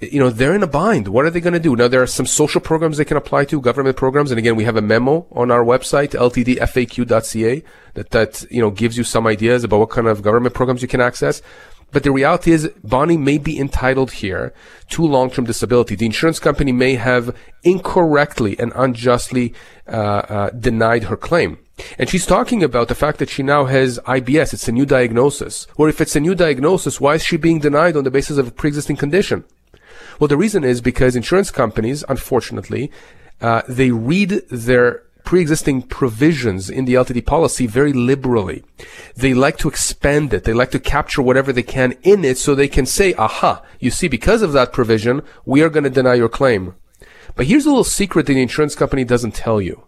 You 0.00 0.20
know, 0.20 0.30
they're 0.30 0.54
in 0.54 0.62
a 0.62 0.68
bind. 0.68 1.08
What 1.08 1.24
are 1.24 1.30
they 1.30 1.40
going 1.40 1.54
to 1.54 1.60
do? 1.60 1.74
Now, 1.74 1.88
there 1.88 2.02
are 2.02 2.06
some 2.06 2.26
social 2.26 2.60
programs 2.60 2.96
they 2.96 3.04
can 3.04 3.16
apply 3.16 3.46
to, 3.46 3.60
government 3.60 3.96
programs. 3.96 4.30
And 4.30 4.38
again, 4.38 4.54
we 4.54 4.64
have 4.64 4.76
a 4.76 4.82
memo 4.82 5.26
on 5.32 5.50
our 5.50 5.64
website, 5.64 6.10
ltdfaq.ca, 6.10 7.64
that, 7.94 8.10
that, 8.10 8.44
you 8.50 8.60
know, 8.60 8.70
gives 8.70 8.96
you 8.96 9.04
some 9.04 9.26
ideas 9.26 9.64
about 9.64 9.80
what 9.80 9.90
kind 9.90 10.06
of 10.06 10.22
government 10.22 10.54
programs 10.54 10.82
you 10.82 10.88
can 10.88 11.00
access. 11.00 11.42
But 11.94 12.02
the 12.02 12.10
reality 12.10 12.50
is, 12.50 12.68
Bonnie 12.82 13.16
may 13.16 13.38
be 13.38 13.56
entitled 13.56 14.10
here 14.10 14.52
to 14.90 15.06
long-term 15.06 15.44
disability. 15.44 15.94
The 15.94 16.06
insurance 16.06 16.40
company 16.40 16.72
may 16.72 16.96
have 16.96 17.34
incorrectly 17.62 18.58
and 18.58 18.72
unjustly 18.74 19.54
uh, 19.86 19.90
uh, 19.90 20.50
denied 20.50 21.04
her 21.04 21.16
claim. 21.16 21.56
And 21.96 22.10
she's 22.10 22.26
talking 22.26 22.64
about 22.64 22.88
the 22.88 22.96
fact 22.96 23.20
that 23.20 23.30
she 23.30 23.44
now 23.44 23.66
has 23.66 24.00
IBS. 24.00 24.52
It's 24.52 24.66
a 24.66 24.72
new 24.72 24.84
diagnosis. 24.84 25.68
Or 25.76 25.88
if 25.88 26.00
it's 26.00 26.16
a 26.16 26.20
new 26.20 26.34
diagnosis, 26.34 27.00
why 27.00 27.14
is 27.14 27.24
she 27.24 27.36
being 27.36 27.60
denied 27.60 27.96
on 27.96 28.02
the 28.02 28.10
basis 28.10 28.38
of 28.38 28.48
a 28.48 28.50
pre-existing 28.50 28.96
condition? 28.96 29.44
Well, 30.18 30.26
the 30.26 30.36
reason 30.36 30.64
is 30.64 30.80
because 30.80 31.14
insurance 31.14 31.52
companies, 31.52 32.02
unfortunately, 32.08 32.90
uh, 33.40 33.62
they 33.68 33.92
read 33.92 34.42
their 34.50 35.04
pre-existing 35.24 35.82
provisions 35.82 36.70
in 36.70 36.84
the 36.84 36.94
LTD 36.94 37.24
policy 37.26 37.66
very 37.66 37.92
liberally. 37.92 38.62
They 39.16 39.34
like 39.34 39.56
to 39.58 39.68
expand 39.68 40.32
it. 40.32 40.44
They 40.44 40.52
like 40.52 40.70
to 40.72 40.78
capture 40.78 41.22
whatever 41.22 41.52
they 41.52 41.62
can 41.62 41.92
in 42.02 42.24
it 42.24 42.38
so 42.38 42.54
they 42.54 42.68
can 42.68 42.86
say, 42.86 43.14
aha, 43.14 43.62
you 43.80 43.90
see, 43.90 44.06
because 44.06 44.42
of 44.42 44.52
that 44.52 44.72
provision, 44.72 45.22
we 45.44 45.62
are 45.62 45.70
going 45.70 45.84
to 45.84 45.90
deny 45.90 46.14
your 46.14 46.28
claim. 46.28 46.74
But 47.34 47.46
here's 47.46 47.66
a 47.66 47.70
little 47.70 47.84
secret 47.84 48.26
that 48.26 48.34
the 48.34 48.42
insurance 48.42 48.74
company 48.74 49.04
doesn't 49.04 49.34
tell 49.34 49.60
you 49.60 49.84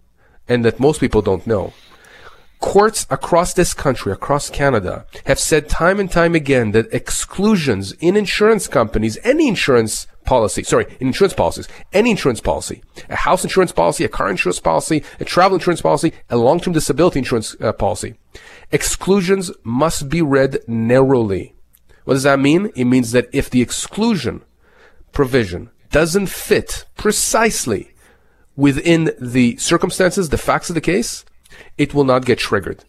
and 0.49 0.65
that 0.65 0.81
most 0.81 1.01
people 1.01 1.23
don't 1.23 1.47
know. 1.47 1.73
Courts 2.61 3.07
across 3.11 3.53
this 3.53 3.75
country, 3.75 4.13
across 4.13 4.49
Canada, 4.49 5.05
have 5.27 5.39
said 5.39 5.69
time 5.69 6.01
and 6.01 6.11
time 6.11 6.35
again 6.35 6.73
that 6.73 6.93
exclusions 6.93 7.93
in 8.01 8.17
insurance 8.17 8.67
companies, 8.67 9.19
any 9.23 9.47
insurance 9.47 10.07
policy, 10.27 10.63
sorry, 10.63 10.87
insurance 11.01 11.35
policies, 11.35 11.69
any 11.93 12.11
insurance 12.11 12.41
policy, 12.41 12.83
a 13.09 13.17
house 13.17 13.45
insurance 13.45 13.73
policy, 13.73 14.05
a 14.05 14.09
car 14.09 14.29
insurance 14.29 14.61
policy, 14.61 15.03
a 15.21 15.25
travel 15.25 15.57
insurance 15.57 15.81
policy, 15.81 16.13
a 16.29 16.37
long-term 16.37 16.75
disability 16.75 17.19
insurance 17.21 17.57
uh, 17.61 17.73
policy, 17.73 18.15
exclusions 18.71 19.51
must 19.65 20.09
be 20.09 20.21
read 20.21 20.59
narrowly. 20.67 21.55
What 22.05 22.15
does 22.15 22.25
that 22.25 22.39
mean? 22.39 22.71
It 22.77 22.85
means 22.85 23.13
that 23.13 23.29
if 23.33 23.49
the 23.49 23.63
exclusion 23.63 24.43
provision 25.13 25.71
doesn't 25.91 26.27
fit 26.27 26.85
precisely 26.97 27.91
within 28.55 29.13
the 29.21 29.57
circumstances, 29.57 30.29
the 30.29 30.39
facts 30.39 30.69
of 30.69 30.75
the 30.75 30.81
case, 30.81 31.25
it 31.79 31.95
will 31.95 32.05
not 32.05 32.25
get 32.25 32.39
triggered. 32.39 32.85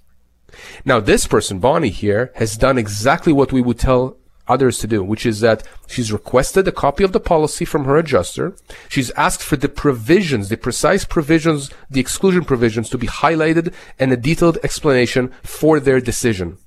Now, 0.85 0.99
this 0.99 1.27
person, 1.27 1.59
Bonnie 1.59 1.89
here, 1.89 2.31
has 2.35 2.57
done 2.57 2.77
exactly 2.77 3.33
what 3.33 3.51
we 3.51 3.61
would 3.61 3.79
tell 3.79 4.17
others 4.47 4.79
to 4.79 4.87
do, 4.87 5.03
which 5.03 5.25
is 5.25 5.39
that 5.41 5.63
she's 5.87 6.11
requested 6.11 6.67
a 6.67 6.71
copy 6.71 7.03
of 7.03 7.11
the 7.11 7.19
policy 7.19 7.65
from 7.65 7.85
her 7.85 7.97
adjuster. 7.97 8.55
She's 8.89 9.11
asked 9.11 9.43
for 9.43 9.55
the 9.55 9.69
provisions, 9.69 10.49
the 10.49 10.57
precise 10.57 11.05
provisions, 11.05 11.69
the 11.89 11.99
exclusion 11.99 12.45
provisions 12.45 12.89
to 12.89 12.97
be 12.97 13.07
highlighted 13.07 13.73
and 13.99 14.11
a 14.11 14.17
detailed 14.17 14.57
explanation 14.63 15.33
for 15.43 15.79
their 15.79 15.99
decision. 15.99 16.57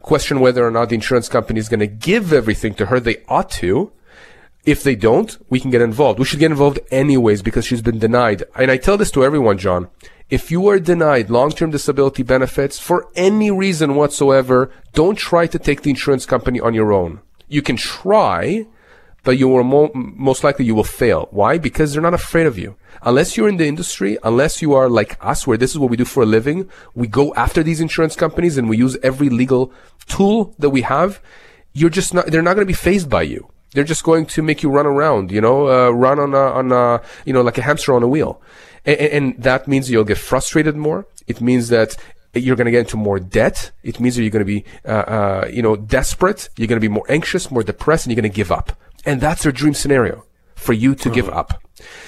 Question 0.00 0.40
whether 0.40 0.66
or 0.66 0.70
not 0.70 0.88
the 0.88 0.94
insurance 0.94 1.28
company 1.28 1.60
is 1.60 1.68
going 1.68 1.80
to 1.80 1.86
give 1.86 2.32
everything 2.32 2.74
to 2.74 2.86
her. 2.86 2.98
They 2.98 3.22
ought 3.28 3.50
to. 3.52 3.92
If 4.64 4.82
they 4.82 4.94
don't, 4.94 5.38
we 5.48 5.58
can 5.58 5.70
get 5.70 5.80
involved. 5.80 6.18
We 6.18 6.26
should 6.26 6.38
get 6.38 6.50
involved 6.50 6.80
anyways 6.90 7.40
because 7.42 7.64
she's 7.64 7.80
been 7.80 7.98
denied. 7.98 8.44
And 8.54 8.70
I 8.70 8.76
tell 8.76 8.98
this 8.98 9.10
to 9.12 9.24
everyone, 9.24 9.56
John. 9.56 9.88
If 10.30 10.52
you 10.52 10.68
are 10.68 10.78
denied 10.78 11.28
long-term 11.28 11.72
disability 11.72 12.22
benefits 12.22 12.78
for 12.78 13.08
any 13.16 13.50
reason 13.50 13.96
whatsoever, 13.96 14.70
don't 14.92 15.18
try 15.18 15.48
to 15.48 15.58
take 15.58 15.82
the 15.82 15.90
insurance 15.90 16.24
company 16.24 16.60
on 16.60 16.72
your 16.72 16.92
own. 16.92 17.20
You 17.48 17.62
can 17.62 17.74
try, 17.74 18.66
but 19.24 19.38
you 19.38 19.48
will 19.48 19.64
mo- 19.64 19.90
most 19.92 20.44
likely 20.44 20.66
you 20.66 20.76
will 20.76 20.84
fail. 20.84 21.26
Why? 21.32 21.58
Because 21.58 21.92
they're 21.92 22.00
not 22.00 22.14
afraid 22.14 22.46
of 22.46 22.56
you. 22.56 22.76
Unless 23.02 23.36
you're 23.36 23.48
in 23.48 23.56
the 23.56 23.66
industry, 23.66 24.18
unless 24.22 24.62
you 24.62 24.72
are 24.72 24.88
like 24.88 25.18
us, 25.20 25.48
where 25.48 25.58
this 25.58 25.72
is 25.72 25.80
what 25.80 25.90
we 25.90 25.96
do 25.96 26.04
for 26.04 26.22
a 26.22 26.26
living, 26.26 26.70
we 26.94 27.08
go 27.08 27.34
after 27.34 27.64
these 27.64 27.80
insurance 27.80 28.14
companies 28.14 28.56
and 28.56 28.68
we 28.68 28.76
use 28.76 28.96
every 29.02 29.30
legal 29.30 29.72
tool 30.06 30.54
that 30.60 30.70
we 30.70 30.82
have. 30.82 31.20
You're 31.72 31.90
just 31.90 32.14
not, 32.14 32.26
they're 32.26 32.40
not 32.40 32.54
going 32.54 32.66
to 32.66 32.72
be 32.72 32.72
phased 32.72 33.10
by 33.10 33.22
you. 33.22 33.50
They're 33.72 33.82
just 33.82 34.04
going 34.04 34.26
to 34.26 34.42
make 34.42 34.62
you 34.62 34.70
run 34.70 34.86
around, 34.86 35.32
you 35.32 35.40
know, 35.40 35.68
uh, 35.68 35.90
run 35.90 36.20
on 36.20 36.34
a, 36.34 36.38
on 36.38 36.70
a, 36.70 37.02
you 37.24 37.32
know, 37.32 37.42
like 37.42 37.58
a 37.58 37.62
hamster 37.62 37.94
on 37.94 38.04
a 38.04 38.08
wheel. 38.08 38.40
And, 38.84 39.00
and 39.00 39.42
that 39.42 39.68
means 39.68 39.90
you'll 39.90 40.04
get 40.04 40.18
frustrated 40.18 40.76
more. 40.76 41.06
It 41.26 41.40
means 41.40 41.68
that 41.68 41.96
you're 42.34 42.56
going 42.56 42.66
to 42.66 42.70
get 42.70 42.80
into 42.80 42.96
more 42.96 43.18
debt. 43.18 43.72
It 43.82 43.98
means 44.00 44.16
that 44.16 44.22
you're 44.22 44.30
going 44.30 44.46
to 44.46 44.60
be, 44.60 44.64
uh, 44.84 44.88
uh, 44.88 45.48
you 45.52 45.62
know, 45.62 45.76
desperate. 45.76 46.48
You're 46.56 46.68
going 46.68 46.80
to 46.80 46.88
be 46.88 46.92
more 46.92 47.06
anxious, 47.08 47.50
more 47.50 47.62
depressed, 47.62 48.06
and 48.06 48.12
you're 48.12 48.20
going 48.20 48.30
to 48.30 48.36
give 48.36 48.52
up. 48.52 48.72
And 49.04 49.20
that's 49.20 49.42
their 49.42 49.52
dream 49.52 49.74
scenario 49.74 50.24
for 50.54 50.72
you 50.72 50.94
to 50.94 51.10
give 51.10 51.28
up. 51.28 51.62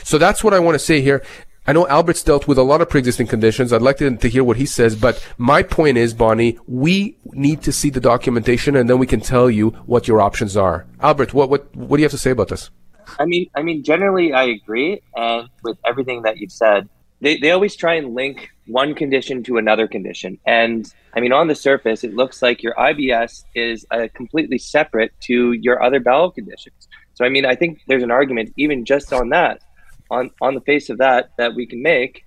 So 0.05 0.19
that's 0.19 0.45
what 0.45 0.55
I 0.55 0.59
want 0.59 0.75
to 0.75 0.79
say 0.79 1.01
here. 1.01 1.25
I 1.67 1.73
know 1.73 1.87
Albert's 1.87 2.25
dealt 2.25 2.49
with 2.49 2.59
a 2.59 2.63
lot 2.63 2.81
of 2.81 2.91
pre-existing 2.91 3.29
conditions. 3.29 3.73
I'd 3.73 3.83
like 3.83 3.99
to, 3.99 4.17
to, 4.17 4.29
hear 4.29 4.43
what 4.43 4.57
he 4.57 4.67
says, 4.67 4.97
but 4.97 5.25
my 5.39 5.63
point 5.63 5.97
is, 5.97 6.13
Bonnie, 6.13 6.59
we 6.67 7.17
need 7.27 7.63
to 7.63 7.73
see 7.73 7.89
the 7.89 8.01
documentation 8.01 8.75
and 8.75 8.91
then 8.91 8.99
we 8.99 9.07
can 9.07 9.21
tell 9.21 9.49
you 9.49 9.71
what 9.87 10.09
your 10.09 10.21
options 10.21 10.57
are. 10.57 10.87
Albert, 11.01 11.33
what, 11.33 11.51
what, 11.51 11.75
what 11.77 11.97
do 11.97 12.01
you 12.01 12.05
have 12.05 12.11
to 12.11 12.19
say 12.19 12.33
about 12.33 12.49
this? 12.49 12.71
I 13.19 13.25
mean, 13.25 13.51
I 13.55 13.63
mean, 13.63 13.83
generally 13.83 14.33
I 14.33 14.45
agree. 14.45 15.03
And 15.15 15.49
with 15.63 15.79
everything 15.85 16.23
that 16.23 16.39
you've 16.39 16.53
said, 16.53 16.89
they, 17.21 17.37
they 17.37 17.53
always 17.53 17.77
try 17.77 17.95
and 17.95 18.15
link 18.15 18.51
one 18.67 18.95
condition 18.95 19.43
to 19.45 19.57
another 19.57 19.87
condition. 19.87 20.39
And 20.45 20.93
I 21.15 21.21
mean, 21.21 21.33
on 21.33 21.47
the 21.47 21.55
surface, 21.55 22.05
it 22.05 22.15
looks 22.15 22.43
like 22.43 22.63
your 22.63 22.75
IBS 22.75 23.45
is 23.55 23.87
uh, 23.91 24.09
completely 24.15 24.59
separate 24.59 25.13
to 25.23 25.53
your 25.53 25.83
other 25.83 26.01
bowel 26.01 26.31
conditions. 26.31 26.89
So, 27.15 27.25
I 27.25 27.29
mean, 27.29 27.47
I 27.47 27.55
think 27.55 27.81
there's 27.87 28.03
an 28.03 28.11
argument, 28.11 28.53
even 28.57 28.85
just 28.85 29.13
on 29.13 29.29
that, 29.31 29.63
on, 30.11 30.31
on 30.41 30.55
the 30.55 30.61
face 30.63 30.91
of 30.91 30.99
that 30.99 31.31
that 31.39 31.55
we 31.55 31.67
can 31.67 31.83
make 31.83 32.25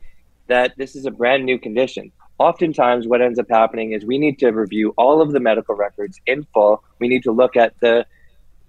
that 0.47 0.73
this 0.77 0.95
is 0.95 1.05
a 1.05 1.11
brand 1.11 1.45
new 1.45 1.59
condition. 1.59 2.11
Oftentimes, 2.37 3.07
what 3.07 3.21
ends 3.21 3.39
up 3.39 3.47
happening 3.49 3.93
is 3.93 4.05
we 4.05 4.17
need 4.17 4.39
to 4.39 4.51
review 4.51 4.93
all 4.97 5.21
of 5.21 5.31
the 5.31 5.39
medical 5.39 5.75
records 5.75 6.19
in 6.25 6.45
full. 6.53 6.83
We 6.99 7.07
need 7.07 7.23
to 7.23 7.31
look 7.31 7.55
at 7.55 7.73
the 7.79 8.05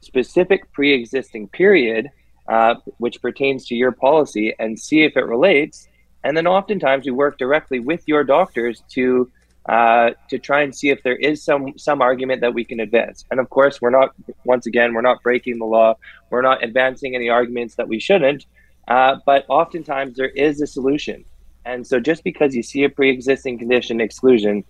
specific 0.01 0.71
pre 0.73 0.93
existing 0.93 1.49
period, 1.49 2.11
uh, 2.49 2.77
which 2.99 3.21
pertains 3.21 3.67
to 3.67 3.75
your 3.75 3.93
policy, 3.93 4.55
and 4.59 4.79
see 4.79 5.03
if 5.03 5.17
it 5.17 5.27
relates. 5.27 5.89
And 6.25 6.37
then 6.37 6.47
oftentimes, 6.47 7.07
we 7.07 7.13
work 7.13 7.39
directly 7.39 7.79
with 7.79 8.03
your 8.07 8.25
doctors 8.25 8.83
to 8.91 9.31
uh, 9.69 10.11
to 10.29 10.39
try 10.39 10.63
and 10.63 10.75
see 10.75 10.91
if 10.91 11.03
there 11.03 11.17
is 11.17 11.43
some 11.43 11.77
some 11.77 12.01
argument 12.01 12.41
that 12.41 12.55
we 12.55 12.65
can 12.65 12.81
advance. 12.81 13.25
And 13.31 13.41
of 13.41 13.51
course, 13.51 13.81
we're 13.81 13.91
not 13.91 14.15
once 14.45 14.67
again 14.67 14.95
we're 14.95 15.01
not 15.01 15.23
breaking 15.23 15.59
the 15.59 15.65
law. 15.65 15.95
We're 16.31 16.43
not 16.43 16.63
advancing 16.63 17.15
any 17.15 17.29
arguments 17.29 17.75
that 17.75 17.89
we 17.89 17.99
shouldn't. 17.99 18.47
Uh, 18.89 19.17
but 19.27 19.45
oftentimes 19.49 20.17
there 20.17 20.29
is 20.29 20.61
a 20.61 20.67
solution. 20.67 21.25
And 21.65 21.85
so 21.85 21.99
just 21.99 22.23
because 22.23 22.55
you 22.55 22.63
see 22.63 22.85
a 22.85 22.89
pre 22.89 23.11
existing 23.11 23.59
condition 23.59 24.01
exclusion, 24.01 24.65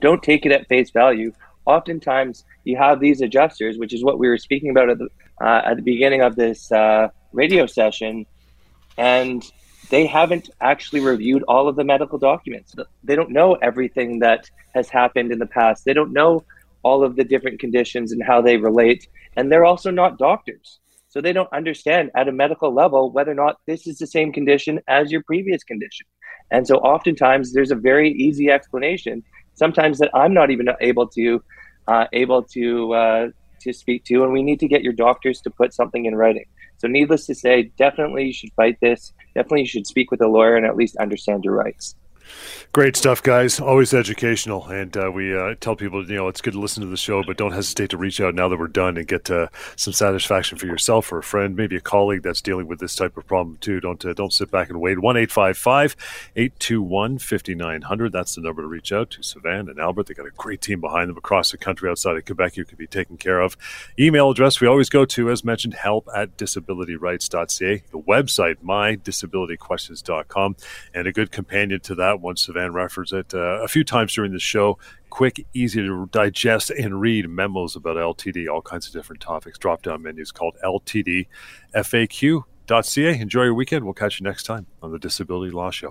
don't 0.00 0.22
take 0.22 0.44
it 0.44 0.52
at 0.52 0.68
face 0.68 0.90
value. 0.90 1.32
Oftentimes 1.68 2.44
you 2.64 2.76
have 2.78 2.98
these 2.98 3.20
adjusters, 3.20 3.76
which 3.76 3.92
is 3.92 4.02
what 4.02 4.18
we 4.18 4.26
were 4.26 4.38
speaking 4.38 4.70
about 4.70 4.88
at 4.88 4.98
the, 4.98 5.08
uh, 5.40 5.62
at 5.66 5.76
the 5.76 5.82
beginning 5.82 6.22
of 6.22 6.34
this 6.34 6.72
uh, 6.72 7.08
radio 7.32 7.66
session, 7.66 8.26
and 8.96 9.44
they 9.90 10.06
haven't 10.06 10.50
actually 10.60 11.00
reviewed 11.00 11.42
all 11.46 11.68
of 11.68 11.76
the 11.76 11.84
medical 11.84 12.18
documents. 12.18 12.74
They 13.04 13.16
don't 13.16 13.30
know 13.30 13.54
everything 13.54 14.18
that 14.20 14.50
has 14.74 14.88
happened 14.88 15.30
in 15.30 15.38
the 15.38 15.46
past. 15.46 15.84
They 15.84 15.92
don't 15.92 16.12
know 16.12 16.44
all 16.82 17.04
of 17.04 17.16
the 17.16 17.24
different 17.24 17.60
conditions 17.60 18.12
and 18.12 18.22
how 18.22 18.40
they 18.40 18.56
relate. 18.56 19.08
And 19.36 19.52
they're 19.52 19.64
also 19.64 19.90
not 19.90 20.18
doctors. 20.18 20.78
So 21.08 21.20
they 21.20 21.32
don't 21.32 21.52
understand 21.52 22.10
at 22.14 22.28
a 22.28 22.32
medical 22.32 22.72
level 22.72 23.10
whether 23.10 23.32
or 23.32 23.34
not 23.46 23.60
this 23.66 23.86
is 23.86 23.98
the 23.98 24.06
same 24.06 24.32
condition 24.32 24.80
as 24.88 25.10
your 25.10 25.22
previous 25.22 25.64
condition. 25.64 26.06
And 26.50 26.66
so 26.66 26.76
oftentimes 26.76 27.52
there's 27.52 27.70
a 27.70 27.76
very 27.76 28.10
easy 28.12 28.50
explanation, 28.50 29.22
sometimes 29.58 29.98
that 29.98 30.10
I'm 30.14 30.32
not 30.32 30.50
even 30.50 30.68
able 30.80 31.08
to 31.08 31.42
uh, 31.86 32.06
able 32.12 32.42
to 32.42 32.94
uh, 32.94 33.28
to 33.60 33.72
speak 33.72 34.04
to, 34.04 34.22
and 34.22 34.32
we 34.32 34.42
need 34.42 34.60
to 34.60 34.68
get 34.68 34.82
your 34.82 34.92
doctors 34.92 35.40
to 35.42 35.50
put 35.50 35.74
something 35.74 36.04
in 36.04 36.14
writing. 36.14 36.44
So 36.78 36.86
needless 36.86 37.26
to 37.26 37.34
say, 37.34 37.72
definitely 37.76 38.26
you 38.26 38.32
should 38.32 38.52
fight 38.54 38.78
this. 38.80 39.12
Definitely 39.34 39.62
you 39.62 39.66
should 39.66 39.86
speak 39.86 40.10
with 40.10 40.20
a 40.20 40.28
lawyer 40.28 40.54
and 40.56 40.64
at 40.64 40.76
least 40.76 40.96
understand 40.96 41.44
your 41.44 41.54
rights. 41.54 41.96
Great 42.72 42.96
stuff, 42.96 43.22
guys. 43.22 43.60
Always 43.60 43.94
educational. 43.94 44.66
And 44.66 44.96
uh, 44.96 45.10
we 45.12 45.36
uh, 45.36 45.54
tell 45.60 45.74
people, 45.74 46.08
you 46.08 46.16
know, 46.16 46.28
it's 46.28 46.40
good 46.40 46.52
to 46.52 46.60
listen 46.60 46.82
to 46.82 46.88
the 46.88 46.96
show, 46.96 47.22
but 47.22 47.36
don't 47.36 47.52
hesitate 47.52 47.90
to 47.90 47.96
reach 47.96 48.20
out 48.20 48.34
now 48.34 48.48
that 48.48 48.58
we're 48.58 48.68
done 48.68 48.96
and 48.96 49.06
get 49.06 49.30
uh, 49.30 49.48
some 49.76 49.92
satisfaction 49.92 50.58
for 50.58 50.66
yourself 50.66 51.12
or 51.12 51.18
a 51.18 51.22
friend, 51.22 51.56
maybe 51.56 51.76
a 51.76 51.80
colleague 51.80 52.22
that's 52.22 52.42
dealing 52.42 52.66
with 52.66 52.78
this 52.78 52.94
type 52.94 53.16
of 53.16 53.26
problem 53.26 53.56
too. 53.60 53.80
Don't 53.80 54.04
uh, 54.04 54.12
don't 54.12 54.32
sit 54.32 54.50
back 54.50 54.68
and 54.68 54.80
wait. 54.80 54.98
1 54.98 55.16
821 55.16 57.18
5900. 57.18 58.12
That's 58.12 58.34
the 58.34 58.42
number 58.42 58.62
to 58.62 58.68
reach 58.68 58.92
out 58.92 59.10
to 59.10 59.20
Sivan 59.20 59.70
and 59.70 59.78
Albert. 59.78 60.06
They 60.06 60.14
got 60.14 60.26
a 60.26 60.30
great 60.36 60.60
team 60.60 60.80
behind 60.80 61.08
them 61.08 61.16
across 61.16 61.50
the 61.50 61.58
country 61.58 61.90
outside 61.90 62.16
of 62.16 62.24
Quebec 62.24 62.56
you 62.56 62.64
can 62.64 62.76
be 62.76 62.86
taken 62.86 63.16
care 63.16 63.40
of. 63.40 63.56
Email 63.98 64.30
address 64.30 64.60
we 64.60 64.66
always 64.66 64.88
go 64.88 65.04
to, 65.04 65.30
as 65.30 65.44
mentioned, 65.44 65.74
help 65.74 66.08
at 66.14 66.36
disabilityrights.ca. 66.36 67.82
The 67.90 67.98
website, 67.98 68.56
mydisabilityquestions.com. 68.64 70.56
And 70.94 71.06
a 71.06 71.12
good 71.12 71.30
companion 71.30 71.80
to 71.80 71.94
that 71.96 72.17
once 72.20 72.46
Sivan 72.46 72.74
refers 72.74 73.12
it 73.12 73.34
uh, 73.34 73.62
a 73.62 73.68
few 73.68 73.84
times 73.84 74.14
during 74.14 74.32
the 74.32 74.38
show. 74.38 74.78
Quick, 75.10 75.46
easy 75.54 75.80
to 75.80 76.06
digest 76.12 76.70
and 76.70 77.00
read 77.00 77.28
memos 77.28 77.76
about 77.76 77.96
LTD, 77.96 78.48
all 78.52 78.62
kinds 78.62 78.86
of 78.86 78.92
different 78.92 79.22
topics. 79.22 79.58
Drop 79.58 79.82
down 79.82 80.02
menus 80.02 80.32
called 80.32 80.56
LTD 80.64 81.26
FAQ.ca. 81.74 83.20
Enjoy 83.20 83.42
your 83.44 83.54
weekend. 83.54 83.84
We'll 83.84 83.94
catch 83.94 84.20
you 84.20 84.24
next 84.24 84.42
time 84.42 84.66
on 84.82 84.92
the 84.92 84.98
Disability 84.98 85.52
Law 85.52 85.70
Show. 85.70 85.86